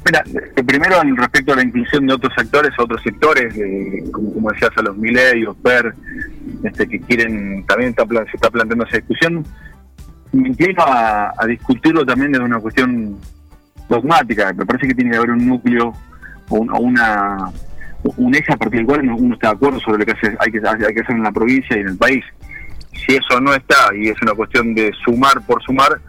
Mira, 0.06 0.24
eh, 0.56 0.64
primero 0.64 1.02
respecto 1.16 1.54
a 1.54 1.56
la 1.56 1.64
inclusión 1.64 2.06
de 2.06 2.14
otros 2.14 2.32
actores, 2.38 2.72
otros 2.78 3.02
sectores, 3.02 3.56
eh, 3.58 4.04
como, 4.12 4.52
decías, 4.52 4.70
a 4.78 4.82
los 4.84 4.96
Milei, 4.98 5.44
Per, 5.64 5.94
este, 6.64 6.88
que 6.88 7.00
quieren, 7.02 7.66
también 7.66 7.90
está, 7.90 8.06
se 8.06 8.36
está 8.36 8.52
planteando 8.52 8.86
esa 8.86 8.98
discusión, 8.98 9.44
me 10.32 10.50
inclino 10.50 10.84
a, 10.86 11.34
discutirlo 11.48 12.06
también 12.06 12.32
desde 12.34 12.46
una 12.46 12.60
cuestión 12.60 13.18
dogmática. 13.90 14.54
Me 14.54 14.66
parece 14.66 14.88
que 14.88 14.94
tiene 14.96 15.12
que 15.12 15.18
haber 15.18 15.32
un 15.32 15.48
núcleo 15.48 15.94
o, 16.50 16.56
un- 16.56 16.70
o 16.72 16.78
una 16.80 17.38
un 18.18 18.36
eje 18.36 18.54
a 18.54 18.58
partir 18.58 18.82
del 18.82 18.86
cual 18.86 19.10
uno 19.10 19.34
está 19.34 19.48
de 19.50 19.56
acuerdo 19.56 19.80
sobre 19.80 19.98
lo 20.00 20.06
que 20.06 20.12
hace- 20.12 20.38
hay, 20.40 20.52
que, 20.52 20.60
hay 20.68 20.94
que 20.94 21.02
hacer 21.02 21.16
en 21.16 21.24
la 21.24 21.32
provincia 21.32 21.76
y 21.76 21.80
en 21.80 21.88
el 21.88 21.98
país. 21.98 22.24
Si 22.94 23.16
eso 23.16 23.42
no 23.42 23.52
está 23.56 23.76
y 23.98 24.10
es 24.10 24.22
una 24.22 24.34
cuestión 24.34 24.76
de 24.76 24.92
sumar 25.04 25.42
por 25.48 25.64
sumar, 25.64 26.00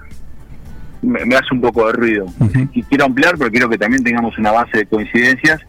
me, 1.03 1.25
me 1.25 1.35
hace 1.37 1.49
un 1.53 1.61
poco 1.61 1.87
de 1.87 1.93
ruido. 1.93 2.27
Y 2.73 2.83
quiero 2.85 3.05
ampliar, 3.07 3.37
pero 3.39 3.51
quiero 3.51 3.69
que 3.69 3.79
también 3.79 4.03
tengamos 4.03 4.37
una 4.39 4.53
base 4.53 4.79
de 4.79 4.87
coincidencias 4.87 5.61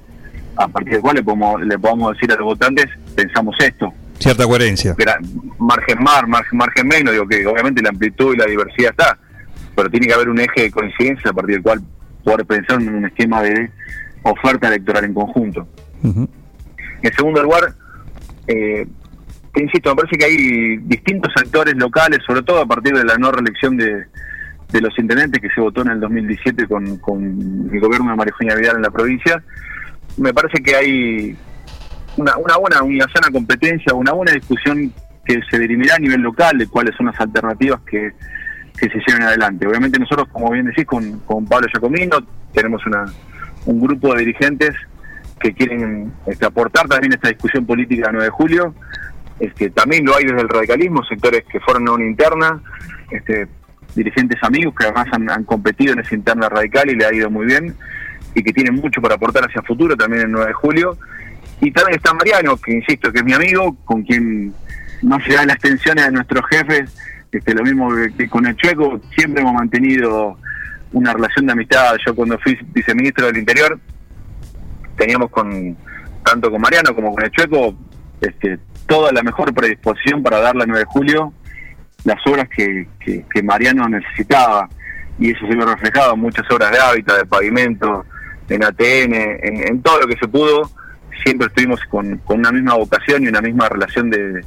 a 0.56 0.68
partir 0.68 0.94
del 0.94 1.02
cual 1.02 1.16
le 1.18 1.24
podemos, 1.24 1.62
le 1.62 1.78
podamos 1.78 2.14
decir 2.14 2.32
a 2.32 2.36
los 2.36 2.46
votantes, 2.46 2.86
pensamos 3.16 3.56
esto. 3.60 3.94
Cierta 4.20 4.46
coherencia. 4.46 4.96
Gra- 4.96 5.20
margen 5.60 6.00
más, 6.02 6.28
margen, 6.28 6.58
margen 6.58 6.88
menos, 6.88 7.14
digo 7.14 7.28
que 7.28 7.46
obviamente 7.46 7.82
la 7.84 7.90
amplitud 7.90 8.34
y 8.34 8.38
la 8.38 8.46
diversidad 8.46 8.92
está, 8.92 9.18
pero 9.76 9.90
tiene 9.90 10.08
que 10.08 10.14
haber 10.14 10.30
un 10.30 10.40
eje 10.40 10.64
de 10.64 10.72
coincidencia 10.72 11.30
a 11.30 11.34
partir 11.34 11.56
del 11.56 11.64
cual 11.64 11.82
poder 12.24 12.46
pensar 12.46 12.82
en 12.82 12.96
un 12.96 13.06
esquema 13.06 13.44
de 13.44 13.70
oferta 14.24 14.68
electoral 14.70 15.06
en 15.06 15.14
conjunto. 15.14 15.68
Ujú. 16.04 16.28
En 17.04 17.14
segundo 17.14 17.44
lugar, 17.44 17.74
eh, 18.48 18.88
insisto, 19.56 19.92
me 19.92 19.96
parece 20.02 20.18
que 20.18 20.26
hay 20.26 20.78
distintos 20.78 21.32
actores 21.36 21.76
locales, 21.76 22.20
sobre 22.26 22.42
todo 22.42 22.60
a 22.62 22.66
partir 22.66 22.94
de 22.96 23.04
la 23.06 23.18
no 23.18 23.32
reelección 23.32 23.78
de, 23.78 24.06
de 24.72 24.82
los 24.82 24.98
intendentes 25.00 25.42
que 25.42 25.50
se 25.50 25.62
votó 25.62 25.82
en 25.82 25.90
el 25.90 26.00
2017 26.00 26.68
con, 26.68 26.98
con 26.98 27.70
el 27.72 27.80
gobierno 27.80 28.12
de 28.12 28.18
María 28.18 28.32
Eugenia 28.32 28.56
Vidal 28.56 28.76
en 28.78 28.82
la 28.82 28.92
provincia. 28.92 29.42
Me 30.18 30.34
parece 30.34 30.62
que 30.62 30.76
hay 30.76 31.38
una, 32.18 32.38
una 32.38 32.58
buena, 32.58 32.84
una 32.84 33.06
sana 33.14 33.30
competencia, 33.32 33.94
una 33.94 34.12
buena 34.12 34.34
discusión 34.34 34.92
que 35.24 35.40
se 35.50 35.60
dirimirá 35.60 35.96
a 35.96 36.00
nivel 36.00 36.22
local 36.22 36.58
de 36.58 36.68
cuáles 36.68 36.96
son 36.96 37.08
las 37.08 37.20
alternativas 37.20 37.82
que, 37.82 38.12
que 38.78 38.90
se 38.90 39.00
lleven 39.06 39.24
adelante. 39.24 39.68
Obviamente 39.68 40.00
nosotros, 40.00 40.28
como 40.32 40.52
bien 40.52 40.66
decís, 40.66 40.86
con, 40.86 41.20
con 41.20 41.46
Pablo 41.46 41.68
Giacomino 41.72 42.18
tenemos 42.54 42.86
una, 42.86 43.06
un 43.66 43.82
grupo 43.82 44.14
de 44.14 44.20
dirigentes 44.20 44.76
que 45.40 45.54
quieren 45.54 46.12
este, 46.26 46.46
aportar 46.46 46.88
también 46.88 47.14
esta 47.14 47.30
discusión 47.30 47.66
política 47.66 48.08
del 48.08 48.16
9 48.16 48.26
de 48.26 48.32
julio. 48.32 48.76
Este, 49.40 49.70
también 49.70 50.06
lo 50.06 50.16
hay 50.16 50.26
desde 50.26 50.42
el 50.42 50.50
radicalismo, 50.50 51.04
sectores 51.04 51.44
que 51.46 51.60
fueron 51.60 51.88
a 51.88 51.92
una 51.92 52.06
interna, 52.06 52.60
este, 53.12 53.48
dirigentes 53.98 54.42
amigos 54.44 54.76
que 54.78 54.86
además 54.86 55.08
han, 55.12 55.44
competido 55.44 55.94
en 55.94 56.00
esa 56.00 56.16
interna 56.16 56.48
radical 56.48 56.90
y 56.90 56.96
le 56.96 57.06
ha 57.06 57.14
ido 57.14 57.30
muy 57.30 57.48
bien 57.48 57.76
y 58.36 58.44
que 58.44 58.54
tienen 58.54 58.76
mucho 58.76 59.02
para 59.02 59.16
aportar 59.16 59.44
hacia 59.44 59.62
el 59.62 59.68
futuro 59.68 59.98
también 59.98 60.24
el 60.24 60.32
9 60.32 60.48
de 60.48 60.54
julio. 60.54 60.98
Y 61.60 61.72
también 61.72 61.98
está 61.98 62.14
Mariano, 62.14 62.56
que 62.58 62.74
insisto 62.74 63.12
que 63.12 63.20
es 63.20 63.26
mi 63.26 63.34
amigo, 63.34 63.76
con 63.84 64.04
quien 64.04 64.54
más 65.02 65.26
allá 65.26 65.42
de 65.42 65.48
las 65.48 65.58
tensiones 65.58 66.06
de 66.06 66.12
nuestros 66.12 66.44
jefes, 66.50 66.96
este, 67.32 67.54
lo 67.56 67.64
mismo 67.64 67.90
que, 68.16 68.30
con 68.30 68.46
el 68.46 68.56
Chueco, 68.56 69.02
siempre 69.16 69.42
hemos 69.42 69.56
mantenido 69.56 70.38
una 70.94 71.14
relación 71.14 71.48
de 71.48 71.54
amistad. 71.54 71.96
Yo 72.06 72.16
cuando 72.16 72.38
fui 72.40 72.58
viceministro 72.74 73.26
del 73.26 73.38
Interior, 73.38 73.80
teníamos 74.98 75.32
con 75.32 75.76
tanto 76.24 76.52
con 76.52 76.62
Mariano 76.62 76.94
como 76.94 77.16
con 77.16 77.24
el 77.24 77.32
Chueco 77.32 77.76
este, 78.22 78.60
toda 78.86 79.12
la 79.12 79.24
mejor 79.24 79.54
predisposición 79.54 80.22
para 80.22 80.40
darle 80.40 80.64
al 80.64 80.70
9 80.70 80.80
de 80.80 80.86
julio 80.86 81.34
las 82.08 82.26
obras 82.26 82.48
que, 82.48 82.88
que, 83.02 83.26
que 83.30 83.44
Mariano 83.44 83.90
necesitaba 83.90 84.70
y 85.20 85.32
eso 85.32 85.46
se 85.46 85.54
vio 85.54 85.66
reflejado 85.66 86.14
en 86.14 86.22
muchas 86.22 86.50
obras 86.50 86.72
de 86.72 86.80
hábitat, 86.80 87.18
de 87.18 87.26
pavimento, 87.26 88.06
en 88.48 88.64
ATN, 88.64 89.14
en, 89.68 89.82
todo 89.82 90.00
lo 90.00 90.08
que 90.08 90.16
se 90.16 90.26
pudo, 90.26 90.72
siempre 91.26 91.48
estuvimos 91.48 91.82
con, 91.90 92.18
con 92.20 92.40
una 92.40 92.54
misma 92.54 92.76
vocación 92.76 93.24
y 93.24 93.28
una 93.28 93.42
misma 93.42 93.68
relación 93.68 94.10
de, 94.10 94.42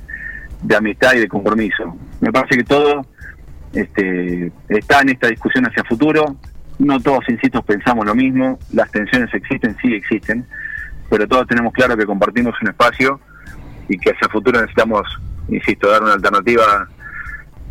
de 0.62 0.76
amistad 0.76 1.12
y 1.16 1.18
de 1.18 1.28
compromiso. 1.28 1.94
Me 2.22 2.32
parece 2.32 2.56
que 2.56 2.64
todo 2.64 3.04
este, 3.74 4.50
está 4.70 5.02
en 5.02 5.10
esta 5.10 5.28
discusión 5.28 5.66
hacia 5.66 5.84
futuro, 5.84 6.36
no 6.78 6.98
todos, 6.98 7.28
insisto, 7.28 7.60
pensamos 7.60 8.06
lo 8.06 8.14
mismo, 8.14 8.58
las 8.72 8.90
tensiones 8.90 9.34
existen, 9.34 9.76
sí 9.82 9.92
existen, 9.92 10.46
pero 11.10 11.28
todos 11.28 11.46
tenemos 11.46 11.74
claro 11.74 11.94
que 11.94 12.06
compartimos 12.06 12.54
un 12.62 12.68
espacio 12.68 13.20
y 13.86 13.98
que 13.98 14.12
hacia 14.12 14.30
futuro 14.30 14.58
necesitamos, 14.58 15.06
insisto, 15.50 15.90
dar 15.90 16.02
una 16.02 16.14
alternativa 16.14 16.88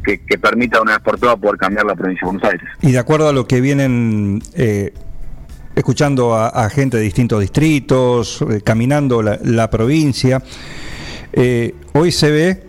que, 0.04 0.38
permita 0.38 0.82
una 0.82 0.94
vez 0.94 1.02
por 1.02 1.20
todas 1.20 1.38
poder 1.38 1.58
cambiar 1.58 1.86
la 1.86 1.96
provincia 1.96 2.26
de 2.26 2.32
Buenos 2.32 2.52
Aires. 2.52 2.70
Y 2.82 2.92
de 2.92 3.00
acuerdo 3.00 3.28
a 3.30 3.34
lo 3.34 3.46
que 3.48 3.62
vienen 3.62 4.42
eh, 4.54 4.94
escuchando 5.76 6.36
a, 6.36 6.70
gente 6.70 6.98
de 6.98 7.04
distintos 7.04 7.40
distritos, 7.42 8.44
eh, 8.50 8.62
caminando 8.62 9.22
la, 9.22 9.70
provincia, 9.70 10.42
eh, 11.34 11.76
hoy 11.94 12.12
se 12.12 12.32
ve, 12.32 12.64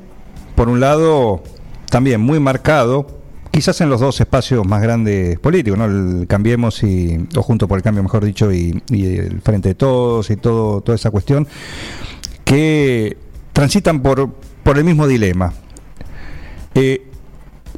por 0.54 0.68
un 0.68 0.80
lado, 0.80 1.42
también 1.90 2.20
muy 2.20 2.38
marcado 2.40 3.20
quizás 3.50 3.80
en 3.80 3.90
los 3.90 4.00
dos 4.00 4.20
espacios 4.20 4.64
más 4.64 4.80
grandes 4.80 5.38
políticos, 5.40 5.76
¿no? 5.76 5.86
El 5.86 6.26
Cambiemos 6.28 6.84
y, 6.84 7.26
o 7.36 7.42
Junto 7.42 7.66
por 7.66 7.78
el 7.78 7.82
Cambio, 7.82 8.02
mejor 8.02 8.24
dicho, 8.24 8.52
y, 8.52 8.80
el 8.90 9.40
Frente 9.42 9.70
de 9.70 9.74
Todos 9.74 10.30
y 10.30 10.36
todo, 10.36 10.80
toda 10.82 10.94
esa 10.94 11.10
cuestión, 11.10 11.48
que 12.44 13.16
transitan 13.52 14.02
por, 14.02 14.30
por 14.62 14.78
el 14.78 14.84
mismo 14.84 15.08
dilema. 15.08 15.52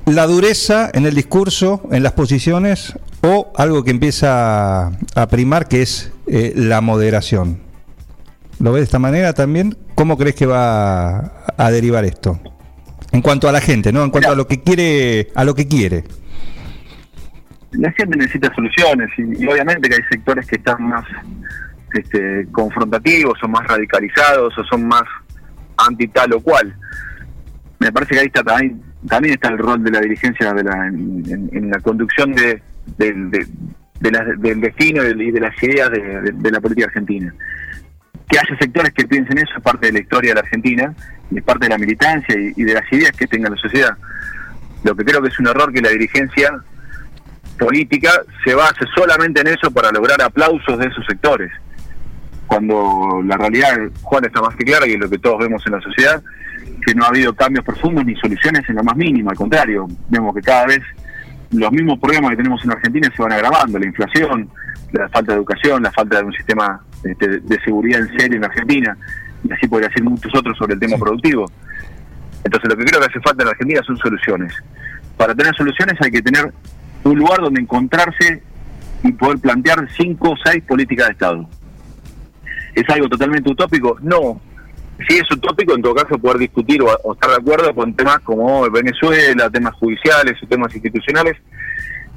La 0.06 0.26
dureza 0.26 0.90
en 0.92 1.06
el 1.06 1.14
discurso, 1.14 1.82
en 1.90 2.02
las 2.02 2.12
posiciones, 2.12 2.94
o 3.22 3.52
algo 3.56 3.84
que 3.84 3.90
empieza 3.90 4.86
a 5.14 5.28
primar, 5.28 5.68
que 5.68 5.82
es 5.82 6.12
eh, 6.26 6.52
la 6.56 6.80
moderación. 6.80 7.60
¿Lo 8.58 8.72
ves 8.72 8.80
de 8.80 8.84
esta 8.84 8.98
manera 8.98 9.32
también? 9.32 9.76
¿Cómo 9.94 10.16
crees 10.18 10.34
que 10.34 10.46
va 10.46 11.44
a 11.56 11.70
derivar 11.70 12.04
esto? 12.04 12.40
En 13.12 13.22
cuanto 13.22 13.48
a 13.48 13.52
la 13.52 13.60
gente, 13.60 13.92
¿no? 13.92 14.02
En 14.04 14.10
cuanto 14.10 14.30
a 14.30 14.34
lo 14.34 14.46
que 14.46 14.62
quiere, 14.62 15.28
a 15.34 15.44
lo 15.44 15.54
que 15.54 15.68
quiere. 15.68 16.04
La 17.72 17.90
gente 17.92 18.16
necesita 18.16 18.52
soluciones 18.54 19.10
y, 19.18 19.46
obviamente 19.46 19.88
que 19.88 19.96
hay 19.96 20.02
sectores 20.10 20.46
que 20.46 20.56
están 20.56 20.82
más 20.82 21.04
este, 21.94 22.46
confrontativos 22.52 23.38
o 23.42 23.48
más 23.48 23.66
radicalizados 23.66 24.56
o 24.58 24.64
son 24.64 24.86
más 24.86 25.04
anti 25.76 26.08
tal 26.08 26.32
o 26.34 26.40
cual. 26.40 26.74
Me 27.78 27.90
parece 27.92 28.14
que 28.14 28.20
ahí 28.20 28.26
está 28.26 28.42
también, 28.42 28.80
también 29.08 29.34
está 29.34 29.48
el 29.48 29.58
rol 29.58 29.82
de 29.82 29.90
la 29.90 30.00
dirigencia 30.00 30.52
de 30.54 30.64
la, 30.64 30.86
en, 30.86 31.70
la 31.70 31.80
conducción 31.80 32.32
de, 32.32 32.62
del- 32.98 33.30
destino 34.60 35.04
y 35.04 35.30
de 35.30 35.40
las 35.40 35.62
ideas 35.62 35.90
de, 35.90 36.00
de- 36.22 36.32
de 36.32 36.50
la 36.50 36.60
política 36.60 36.86
argentina. 36.88 37.32
Que 38.28 38.38
haya 38.38 38.56
sectores 38.58 38.92
que 38.92 39.06
piensen 39.06 39.38
eso 39.38 39.52
es 39.56 39.62
parte 39.62 39.86
de 39.86 39.92
la 39.92 39.98
historia 40.00 40.30
de 40.30 40.34
la 40.36 40.40
Argentina 40.40 40.94
y 41.30 41.38
es 41.38 41.44
parte 41.44 41.66
de 41.66 41.70
la 41.70 41.78
militancia 41.78 42.34
y, 42.38 42.52
y 42.56 42.64
de 42.64 42.74
las 42.74 42.90
ideas 42.92 43.12
que 43.12 43.26
tenga 43.26 43.50
la 43.50 43.56
sociedad. 43.56 43.96
Lo 44.84 44.94
que 44.96 45.04
creo 45.04 45.20
que 45.22 45.28
es 45.28 45.38
un 45.38 45.46
error 45.48 45.72
que 45.72 45.80
la 45.82 45.90
dirigencia 45.90 46.50
política 47.58 48.10
se 48.44 48.54
base 48.54 48.84
solamente 48.94 49.40
en 49.42 49.48
eso 49.48 49.70
para 49.70 49.90
lograr 49.92 50.20
aplausos 50.22 50.78
de 50.78 50.86
esos 50.86 51.04
sectores. 51.06 51.52
Cuando 52.46 53.22
la 53.24 53.36
realidad, 53.36 53.78
Juan, 54.02 54.24
está 54.24 54.40
más 54.42 54.54
que 54.56 54.64
clara 54.64 54.86
y 54.86 54.92
es 54.92 54.98
lo 54.98 55.08
que 55.08 55.18
todos 55.18 55.38
vemos 55.38 55.62
en 55.66 55.72
la 55.72 55.80
sociedad, 55.80 56.22
que 56.84 56.94
no 56.94 57.04
ha 57.04 57.08
habido 57.08 57.34
cambios 57.34 57.64
profundos 57.64 58.04
ni 58.04 58.14
soluciones 58.16 58.68
en 58.68 58.76
lo 58.76 58.84
más 58.84 58.96
mínimo, 58.96 59.30
al 59.30 59.36
contrario, 59.36 59.86
vemos 60.08 60.34
que 60.34 60.42
cada 60.42 60.66
vez 60.66 60.80
los 61.52 61.70
mismos 61.70 61.98
problemas 61.98 62.30
que 62.30 62.36
tenemos 62.38 62.64
en 62.64 62.72
Argentina 62.72 63.10
se 63.14 63.22
van 63.22 63.32
agravando, 63.32 63.78
la 63.78 63.86
inflación, 63.86 64.48
la 64.92 65.08
falta 65.08 65.32
de 65.32 65.38
educación, 65.38 65.82
la 65.82 65.92
falta 65.92 66.18
de 66.18 66.24
un 66.24 66.32
sistema 66.32 66.80
este, 67.04 67.40
de 67.40 67.60
seguridad 67.62 68.00
en 68.00 68.18
serio 68.18 68.36
en 68.38 68.44
Argentina, 68.44 68.96
y 69.44 69.52
así 69.52 69.66
podría 69.66 69.88
decir 69.88 70.04
muchos 70.04 70.32
otros 70.34 70.56
sobre 70.56 70.74
el 70.74 70.80
tema 70.80 70.96
productivo. 70.96 71.50
Entonces 72.44 72.70
lo 72.70 72.76
que 72.76 72.84
creo 72.84 73.00
que 73.00 73.06
hace 73.06 73.20
falta 73.20 73.42
en 73.42 73.48
Argentina 73.50 73.80
son 73.86 73.96
soluciones. 73.98 74.52
Para 75.16 75.34
tener 75.34 75.54
soluciones 75.54 75.94
hay 76.00 76.10
que 76.10 76.22
tener 76.22 76.52
un 77.04 77.18
lugar 77.18 77.40
donde 77.40 77.60
encontrarse 77.60 78.42
y 79.04 79.12
poder 79.12 79.38
plantear 79.38 79.88
cinco 79.96 80.30
o 80.30 80.36
seis 80.44 80.62
políticas 80.64 81.08
de 81.08 81.12
Estado. 81.12 81.48
¿Es 82.74 82.88
algo 82.88 83.08
totalmente 83.08 83.50
utópico? 83.50 83.98
No. 84.00 84.40
Si 85.08 85.16
es 85.16 85.30
utópico, 85.30 85.74
en 85.74 85.82
todo 85.82 85.94
caso, 85.94 86.18
poder 86.18 86.38
discutir 86.38 86.80
o, 86.82 86.86
o 87.04 87.14
estar 87.14 87.30
de 87.30 87.36
acuerdo 87.36 87.74
con 87.74 87.94
temas 87.94 88.20
como 88.20 88.70
Venezuela, 88.70 89.50
temas 89.50 89.74
judiciales 89.74 90.40
o 90.42 90.46
temas 90.46 90.74
institucionales. 90.74 91.36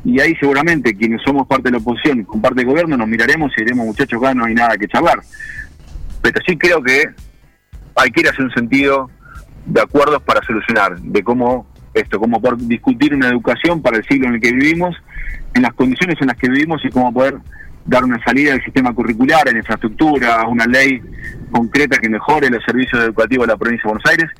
Y 0.03 0.19
ahí 0.19 0.35
seguramente 0.35 0.95
quienes 0.95 1.21
somos 1.23 1.47
parte 1.47 1.63
de 1.63 1.71
la 1.71 1.77
oposición, 1.79 2.23
con 2.23 2.39
parte 2.39 2.61
del 2.61 2.67
gobierno, 2.67 2.95
nos 2.95 3.07
miraremos 3.07 3.51
y 3.57 3.61
diremos, 3.61 3.87
muchachos, 3.87 4.21
acá 4.21 4.35
no 4.35 4.45
hay 4.45 4.53
nada 4.53 4.77
que 4.77 4.87
charlar. 4.87 5.19
Pero 6.21 6.39
sí 6.47 6.55
creo 6.57 6.81
que 6.83 7.09
hay 7.95 8.11
que 8.11 8.21
ir 8.21 8.29
hacia 8.29 8.43
un 8.43 8.51
sentido 8.51 9.09
de 9.65 9.81
acuerdos 9.81 10.21
para 10.21 10.43
solucionar, 10.45 10.99
de 10.99 11.23
cómo 11.23 11.65
esto, 11.95 12.19
cómo 12.19 12.39
poder 12.39 12.57
discutir 12.67 13.15
una 13.15 13.29
educación 13.29 13.81
para 13.81 13.97
el 13.97 14.05
siglo 14.05 14.27
en 14.27 14.35
el 14.35 14.41
que 14.41 14.51
vivimos, 14.51 14.95
en 15.53 15.63
las 15.63 15.73
condiciones 15.73 16.17
en 16.21 16.27
las 16.27 16.37
que 16.37 16.49
vivimos 16.49 16.83
y 16.83 16.89
cómo 16.89 17.11
poder 17.11 17.37
dar 17.86 18.04
una 18.04 18.21
salida 18.24 18.54
al 18.54 18.63
sistema 18.63 18.93
curricular, 18.93 19.48
en 19.48 19.58
infraestructura, 19.58 20.45
una 20.48 20.65
ley 20.65 21.02
concreta 21.52 21.98
que 21.98 22.10
mejore 22.10 22.50
los 22.50 22.63
servicios 22.63 23.04
educativos 23.04 23.48
de 23.48 23.54
la 23.54 23.58
provincia 23.58 23.84
de 23.84 23.93
Buenos 23.93 24.10
Aires. 24.10 24.32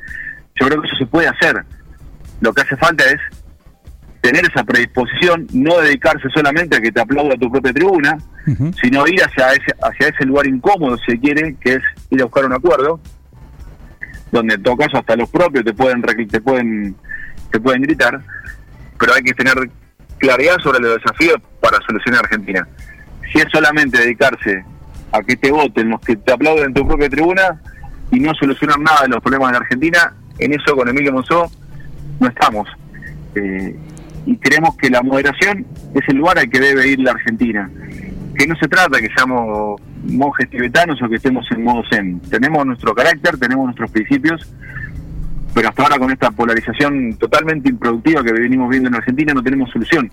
Yo 0.60 0.68
creo 0.68 0.82
que 0.82 0.88
eso 0.88 0.98
se 0.98 1.06
puede 1.06 1.28
hacer. 1.28 1.64
Lo 2.42 2.54
que 2.54 2.62
hace 2.62 2.76
falta 2.78 3.04
es 3.06 3.18
tener 4.22 4.44
esa 4.46 4.64
predisposición, 4.64 5.48
no 5.54 5.80
dedicarse 5.80 6.28
solamente 6.34 6.76
a 6.76 6.82
que 6.82 6.92
te 6.92 7.00
aplauda 7.00 7.36
tu 7.38 7.52
propia 7.52 7.72
tribuna, 7.72 8.18
sino 8.82 9.08
ir 9.08 9.22
hacia 9.22 9.52
ese, 9.52 9.74
hacia 9.82 10.08
ese 10.08 10.26
lugar 10.26 10.48
incómodo, 10.48 10.98
si 10.98 11.12
se 11.12 11.20
quiere, 11.20 11.56
que 11.62 11.74
es 11.74 11.84
ir 12.10 12.22
a 12.22 12.26
buscar 12.26 12.46
un 12.46 12.54
acuerdo, 12.54 13.00
donde 14.32 14.56
en 14.56 14.64
todo 14.64 14.78
caso 14.78 14.98
hasta 14.98 15.16
los 15.16 15.30
propios 15.30 15.64
te 15.64 15.74
pueden 15.74 16.02
te 16.02 16.42
pueden 16.42 16.96
te 17.52 17.60
pueden 17.60 17.84
gritar, 17.84 18.20
pero 19.00 19.14
hay 19.14 19.22
que 19.22 19.34
tener 19.34 19.54
claridad 20.18 20.58
sobre 20.60 20.80
los 20.80 20.96
desafíos 20.96 21.38
para 21.62 21.78
solucionar 21.86 22.26
Argentina. 22.26 22.68
Si 23.32 23.40
es 23.40 23.46
solamente 23.52 24.00
dedicarse 24.00 24.64
a 25.12 25.22
que 25.22 25.36
te 25.36 25.52
voten 25.52 25.90
los 25.90 26.02
que 26.02 26.16
te 26.16 26.34
aplauden 26.34 26.66
en 26.66 26.74
tu 26.74 26.88
propia 26.88 27.10
tribuna 27.10 27.62
y 28.12 28.20
no 28.20 28.34
solucionar 28.34 28.80
nada 28.80 29.04
de 29.04 29.10
los 29.10 29.22
problemas 29.22 29.50
de 29.50 29.54
la 29.54 29.60
Argentina, 29.60 30.14
en 30.40 30.54
eso 30.54 30.76
con 30.76 30.88
Emilio 30.88 31.14
Monzó 31.14 31.50
no 32.20 32.28
estamos. 32.28 32.68
Eh, 33.36 33.76
y 34.26 34.38
creemos 34.38 34.76
que 34.78 34.90
la 34.90 35.02
moderación 35.02 35.66
es 35.94 36.02
el 36.08 36.18
lugar 36.18 36.40
al 36.40 36.50
que 36.50 36.60
debe 36.60 36.88
ir 36.88 37.00
la 37.00 37.12
Argentina. 37.12 37.70
Que 38.38 38.48
no 38.48 38.56
se 38.56 38.68
trata 38.68 39.00
que 39.00 39.10
seamos 39.16 39.80
monjes 40.04 40.50
tibetanos 40.50 41.02
o 41.02 41.10
que 41.10 41.16
estemos 41.16 41.46
en 41.52 41.64
modo 41.64 41.84
zen. 41.90 42.20
Tenemos 42.22 42.66
nuestro 42.66 42.94
carácter, 42.94 43.38
tenemos 43.38 43.66
nuestros 43.66 43.92
principios, 43.92 44.52
pero 45.54 45.70
hasta 45.70 45.84
ahora 45.84 45.98
con 45.98 46.12
esta 46.12 46.32
polarización 46.32 47.18
totalmente 47.18 47.70
improductiva 47.70 48.24
que 48.24 48.34
venimos 48.34 48.70
viendo 48.70 48.90
en 48.90 48.96
Argentina 48.96 49.34
no 49.34 49.44
tenemos 49.44 49.70
solución. 49.72 50.12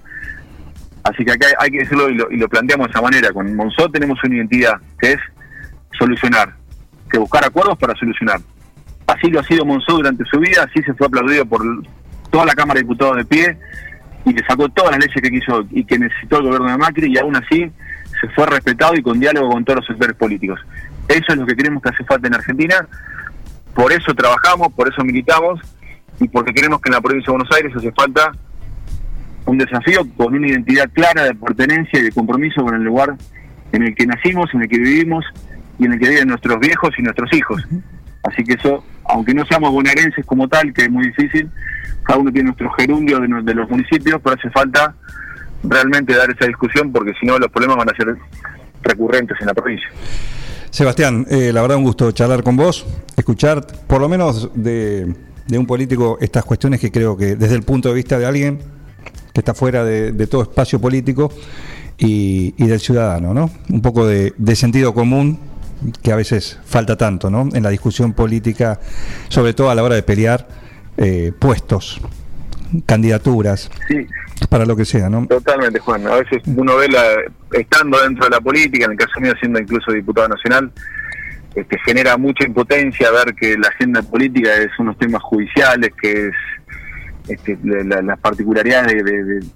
Así 1.04 1.24
que 1.24 1.32
acá 1.32 1.46
hay 1.58 1.70
que 1.70 1.78
decirlo 1.78 2.08
y 2.10 2.14
lo, 2.14 2.30
y 2.30 2.36
lo 2.36 2.48
planteamos 2.48 2.86
de 2.86 2.90
esa 2.92 3.02
manera. 3.02 3.32
Con 3.32 3.54
Monzó 3.56 3.88
tenemos 3.90 4.18
una 4.24 4.36
identidad 4.36 4.74
que 4.98 5.12
es 5.12 5.20
solucionar, 5.98 6.54
que 7.10 7.18
buscar 7.18 7.44
acuerdos 7.44 7.78
para 7.78 7.94
solucionar. 7.94 8.40
Así 9.06 9.28
lo 9.28 9.40
ha 9.40 9.44
sido 9.44 9.64
Monzó 9.64 9.94
durante 9.94 10.24
su 10.24 10.38
vida, 10.38 10.62
así 10.62 10.82
se 10.82 10.94
fue 10.94 11.06
aplaudido 11.06 11.44
por 11.44 11.62
toda 12.30 12.46
la 12.46 12.54
Cámara 12.54 12.78
de 12.78 12.84
Diputados 12.84 13.16
de 13.16 13.24
pie 13.24 13.58
y 14.24 14.32
le 14.32 14.46
sacó 14.46 14.68
todas 14.68 14.92
las 14.92 15.00
leyes 15.00 15.22
que 15.22 15.30
quiso 15.30 15.66
y 15.70 15.84
que 15.84 15.98
necesitó 15.98 16.38
el 16.38 16.44
gobierno 16.44 16.70
de 16.70 16.78
Macri 16.78 17.12
y 17.12 17.18
aún 17.18 17.36
así 17.36 17.70
se 18.20 18.28
fue 18.34 18.46
respetado 18.46 18.94
y 18.94 19.02
con 19.02 19.18
diálogo 19.18 19.50
con 19.50 19.64
todos 19.64 19.78
los 19.78 19.86
sectores 19.86 20.16
políticos. 20.16 20.60
Eso 21.08 21.32
es 21.32 21.36
lo 21.36 21.46
que 21.46 21.56
creemos 21.56 21.82
que 21.82 21.90
hace 21.90 22.04
falta 22.04 22.28
en 22.28 22.34
Argentina, 22.34 22.86
por 23.74 23.92
eso 23.92 24.14
trabajamos, 24.14 24.72
por 24.74 24.88
eso 24.88 25.02
militamos 25.02 25.60
y 26.20 26.28
porque 26.28 26.54
creemos 26.54 26.80
que 26.80 26.88
en 26.88 26.94
la 26.94 27.00
provincia 27.00 27.32
de 27.32 27.38
Buenos 27.38 27.56
Aires 27.56 27.72
hace 27.76 27.92
falta 27.92 28.32
un 29.46 29.59
desafío 29.59 30.07
con 30.16 30.35
una 30.35 30.48
identidad 30.48 30.90
clara 30.92 31.24
de 31.24 31.35
pertenencia 31.35 31.98
y 31.98 32.02
de 32.02 32.12
compromiso 32.12 32.62
con 32.62 32.74
el 32.74 32.83
lugar 32.83 33.16
en 33.72 33.83
el 33.83 33.94
que 33.94 34.07
nacimos, 34.07 34.52
en 34.55 34.62
el 34.62 34.68
que 34.68 34.78
vivimos 34.78 35.24
y 35.78 35.87
en 35.87 35.92
el 35.92 35.98
que 35.98 36.09
viven 36.09 36.28
nuestros 36.28 36.61
viejos 36.61 36.90
y 36.98 37.02
nuestros 37.02 37.33
hijos. 37.33 37.62
Así 38.22 38.44
que 38.44 38.55
eso, 38.55 38.85
aunque 39.05 39.35
no 39.35 39.44
seamos 39.46 39.72
bonaerenses 39.72 40.24
como 40.24 40.48
tal, 40.48 40.72
que 40.72 40.83
es 40.83 40.90
muy 40.90 41.07
difícil, 41.07 41.50
cada 42.05 42.18
uno 42.18 42.31
tiene 42.31 42.46
nuestro 42.46 42.70
gerundio 42.72 43.18
de, 43.20 43.55
los 43.55 43.68
municipios, 43.68 44.20
pero 44.22 44.37
hace 44.37 44.50
falta 44.50 44.94
realmente 45.64 46.14
dar 46.14 46.31
esa 46.31 46.46
discusión 46.46 46.92
porque 46.92 47.12
si 47.20 47.26
no 47.26 47.38
los 47.38 47.50
problemas 47.50 47.78
van 47.78 47.90
a 47.90 47.96
ser 47.96 48.16
recurrentes 48.83 49.37
en 49.40 49.46
la 49.46 49.55
provincia. 49.55 49.88
Sebastián, 50.70 51.26
eh, 51.31 51.52
la 51.52 51.62
verdad 51.62 51.76
un 51.76 51.85
gusto 51.85 52.11
charlar 52.12 52.42
con 52.42 52.57
vos, 52.57 52.87
escuchar 53.16 53.66
por 53.87 54.00
lo 54.00 54.09
menos 54.09 54.50
de 54.55 55.14
un 55.50 55.66
político 55.66 56.18
estas 56.20 56.44
cuestiones 56.44 56.81
que 56.81 56.90
creo 56.90 57.16
que 57.16 57.37
desde 57.37 57.57
el 57.57 57.62
punto 57.62 57.88
de 57.90 57.94
vista 57.94 58.18
de 58.18 58.26
alguien 58.26 58.59
que 59.33 59.40
está 59.40 59.55
fuera 59.55 59.85
de, 59.85 60.12
de 60.12 60.27
todo 60.27 60.42
espacio 60.42 60.81
político 60.81 61.33
y, 61.99 62.55
y 62.57 62.66
del 62.66 62.81
ciudadano, 62.81 63.35
¿no? 63.35 63.51
Un 63.71 63.81
poco 63.81 64.07
de, 64.07 64.35
de 64.37 64.57
sentido 64.57 64.95
común 64.95 65.38
que 66.03 66.12
a 66.12 66.16
veces 66.16 66.59
falta 66.64 66.97
tanto, 66.97 67.31
¿no? 67.31 67.49
En 67.53 67.62
la 67.62 67.71
discusión 67.71 68.12
política, 68.12 68.81
sobre 69.29 69.55
todo 69.55 69.71
a 69.71 69.75
la 69.75 69.83
hora 69.83 69.95
de 69.95 70.03
pelear 70.03 70.47
eh, 70.97 71.33
puestos, 71.38 72.01
candidaturas, 72.87 73.71
Sí, 73.88 74.07
para 74.49 74.64
lo 74.64 74.77
que 74.77 74.85
sea, 74.85 75.09
¿no? 75.09 75.27
Totalmente, 75.27 75.79
Juan. 75.79 76.07
A 76.07 76.16
veces 76.16 76.42
uno 76.47 76.77
ve, 76.77 76.88
la, 76.88 77.03
estando 77.53 78.01
dentro 78.03 78.25
de 78.25 78.31
la 78.31 78.40
política, 78.40 78.87
en 78.87 78.92
el 78.92 78.97
caso 78.97 79.21
mío 79.21 79.33
siendo 79.38 79.61
incluso 79.61 79.92
diputado 79.92 80.29
nacional, 80.29 80.71
este, 81.55 81.79
genera 81.81 82.16
mucha 82.16 82.45
impotencia 82.45 83.11
ver 83.11 83.35
que 83.35 83.57
la 83.59 83.68
agenda 83.68 84.03
política 84.03 84.55
es 84.55 84.71
unos 84.79 84.97
temas 84.99 85.23
judiciales, 85.23 85.92
que 86.01 86.29
es 86.29 86.35
este, 87.33 87.59
la- 87.64 87.83
la- 87.85 88.03
las 88.03 88.18
particularidades 88.18 89.05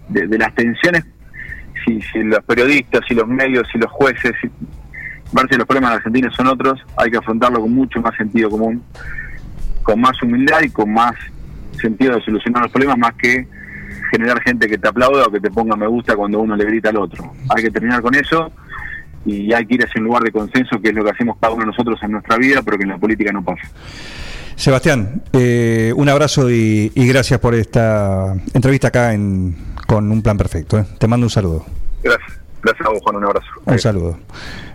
de, 0.08 0.38
las 0.38 0.54
tensiones, 0.54 1.04
si, 1.84 2.00
si 2.02 2.22
los 2.22 2.42
periodistas, 2.44 3.02
si 3.08 3.14
los 3.14 3.26
medios, 3.28 3.66
si 3.72 3.78
los 3.78 3.90
jueces, 3.90 4.32
si, 4.40 4.48
los 5.56 5.66
problemas 5.66 5.90
de 5.92 5.96
Argentina 5.96 6.30
son 6.30 6.46
otros, 6.48 6.80
hay 6.96 7.10
que 7.10 7.16
afrontarlo 7.18 7.60
con 7.60 7.72
mucho 7.72 8.00
más 8.00 8.14
sentido 8.16 8.50
común, 8.50 8.82
con 9.82 10.00
más 10.00 10.20
humildad 10.22 10.60
y 10.62 10.70
con 10.70 10.92
más 10.92 11.12
sentido 11.80 12.16
de 12.16 12.22
solucionar 12.22 12.62
los 12.62 12.72
problemas, 12.72 12.98
más 12.98 13.14
que 13.14 13.46
generar 14.10 14.40
gente 14.42 14.68
que 14.68 14.78
te 14.78 14.88
aplauda 14.88 15.26
o 15.26 15.30
que 15.30 15.40
te 15.40 15.50
ponga 15.50 15.76
me 15.76 15.86
gusta 15.86 16.16
cuando 16.16 16.40
uno 16.40 16.56
le 16.56 16.64
grita 16.64 16.88
al 16.90 16.96
otro. 16.96 17.32
Hay 17.54 17.64
que 17.64 17.70
terminar 17.70 18.00
con 18.02 18.14
eso 18.14 18.50
y 19.24 19.52
hay 19.52 19.66
que 19.66 19.74
ir 19.74 19.84
hacia 19.84 20.00
un 20.00 20.06
lugar 20.06 20.22
de 20.22 20.30
consenso, 20.32 20.80
que 20.80 20.88
es 20.90 20.94
lo 20.94 21.04
que 21.04 21.10
hacemos 21.10 21.36
cada 21.40 21.52
uno 21.52 21.62
de 21.64 21.66
nosotros 21.72 22.00
en 22.02 22.12
nuestra 22.12 22.36
vida, 22.36 22.62
pero 22.64 22.78
que 22.78 22.84
en 22.84 22.90
la 22.90 22.98
política 22.98 23.32
no 23.32 23.42
pasa. 23.44 23.68
Sebastián, 24.56 25.22
eh, 25.32 25.92
un 25.94 26.08
abrazo 26.08 26.50
y, 26.50 26.90
y 26.94 27.06
gracias 27.06 27.38
por 27.38 27.54
esta 27.54 28.34
entrevista 28.54 28.88
acá 28.88 29.12
en, 29.12 29.54
con 29.86 30.10
Un 30.10 30.22
Plan 30.22 30.36
Perfecto. 30.36 30.78
¿eh? 30.78 30.84
Te 30.98 31.06
mando 31.06 31.26
un 31.26 31.30
saludo. 31.30 31.64
Gracias. 32.02 32.38
Gracias 32.62 32.88
a 32.88 32.90
vos, 32.90 33.00
Juan. 33.02 33.16
Un 33.16 33.24
abrazo. 33.24 33.46
Un 33.64 33.78
saludo. 33.78 34.18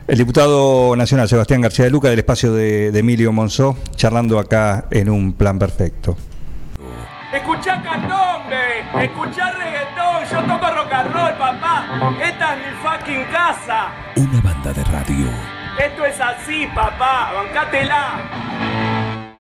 El 0.08 0.18
diputado 0.18 0.96
nacional 0.96 1.28
Sebastián 1.28 1.62
García 1.62 1.86
de 1.86 1.92
Luca 1.92 2.10
del 2.10 2.20
espacio 2.20 2.54
de, 2.54 2.92
de 2.92 3.00
Emilio 3.00 3.32
Monzó, 3.34 3.78
charlando 3.96 4.40
acá 4.40 4.86
en 4.92 5.10
Un 5.10 5.34
Plan 5.34 5.60
Perfecto. 5.60 6.16
Escuchá 7.34 7.82
candombe, 7.82 9.04
escuchá 9.04 9.52
reggaetón, 9.54 10.24
yo 10.30 10.54
toco 10.54 10.74
rock 10.76 10.94
and 10.94 11.14
roll, 11.14 11.34
papá. 11.38 12.16
Esta 12.24 12.56
es 12.56 12.60
mi 12.60 12.74
fucking 12.84 13.24
casa. 13.32 13.88
Una 14.16 14.42
banda 14.42 14.74
de 14.74 14.84
radio. 14.84 15.28
Esto 15.80 16.06
es 16.06 16.20
así, 16.20 16.68
papá, 16.76 17.32
bancátela. 17.34 19.11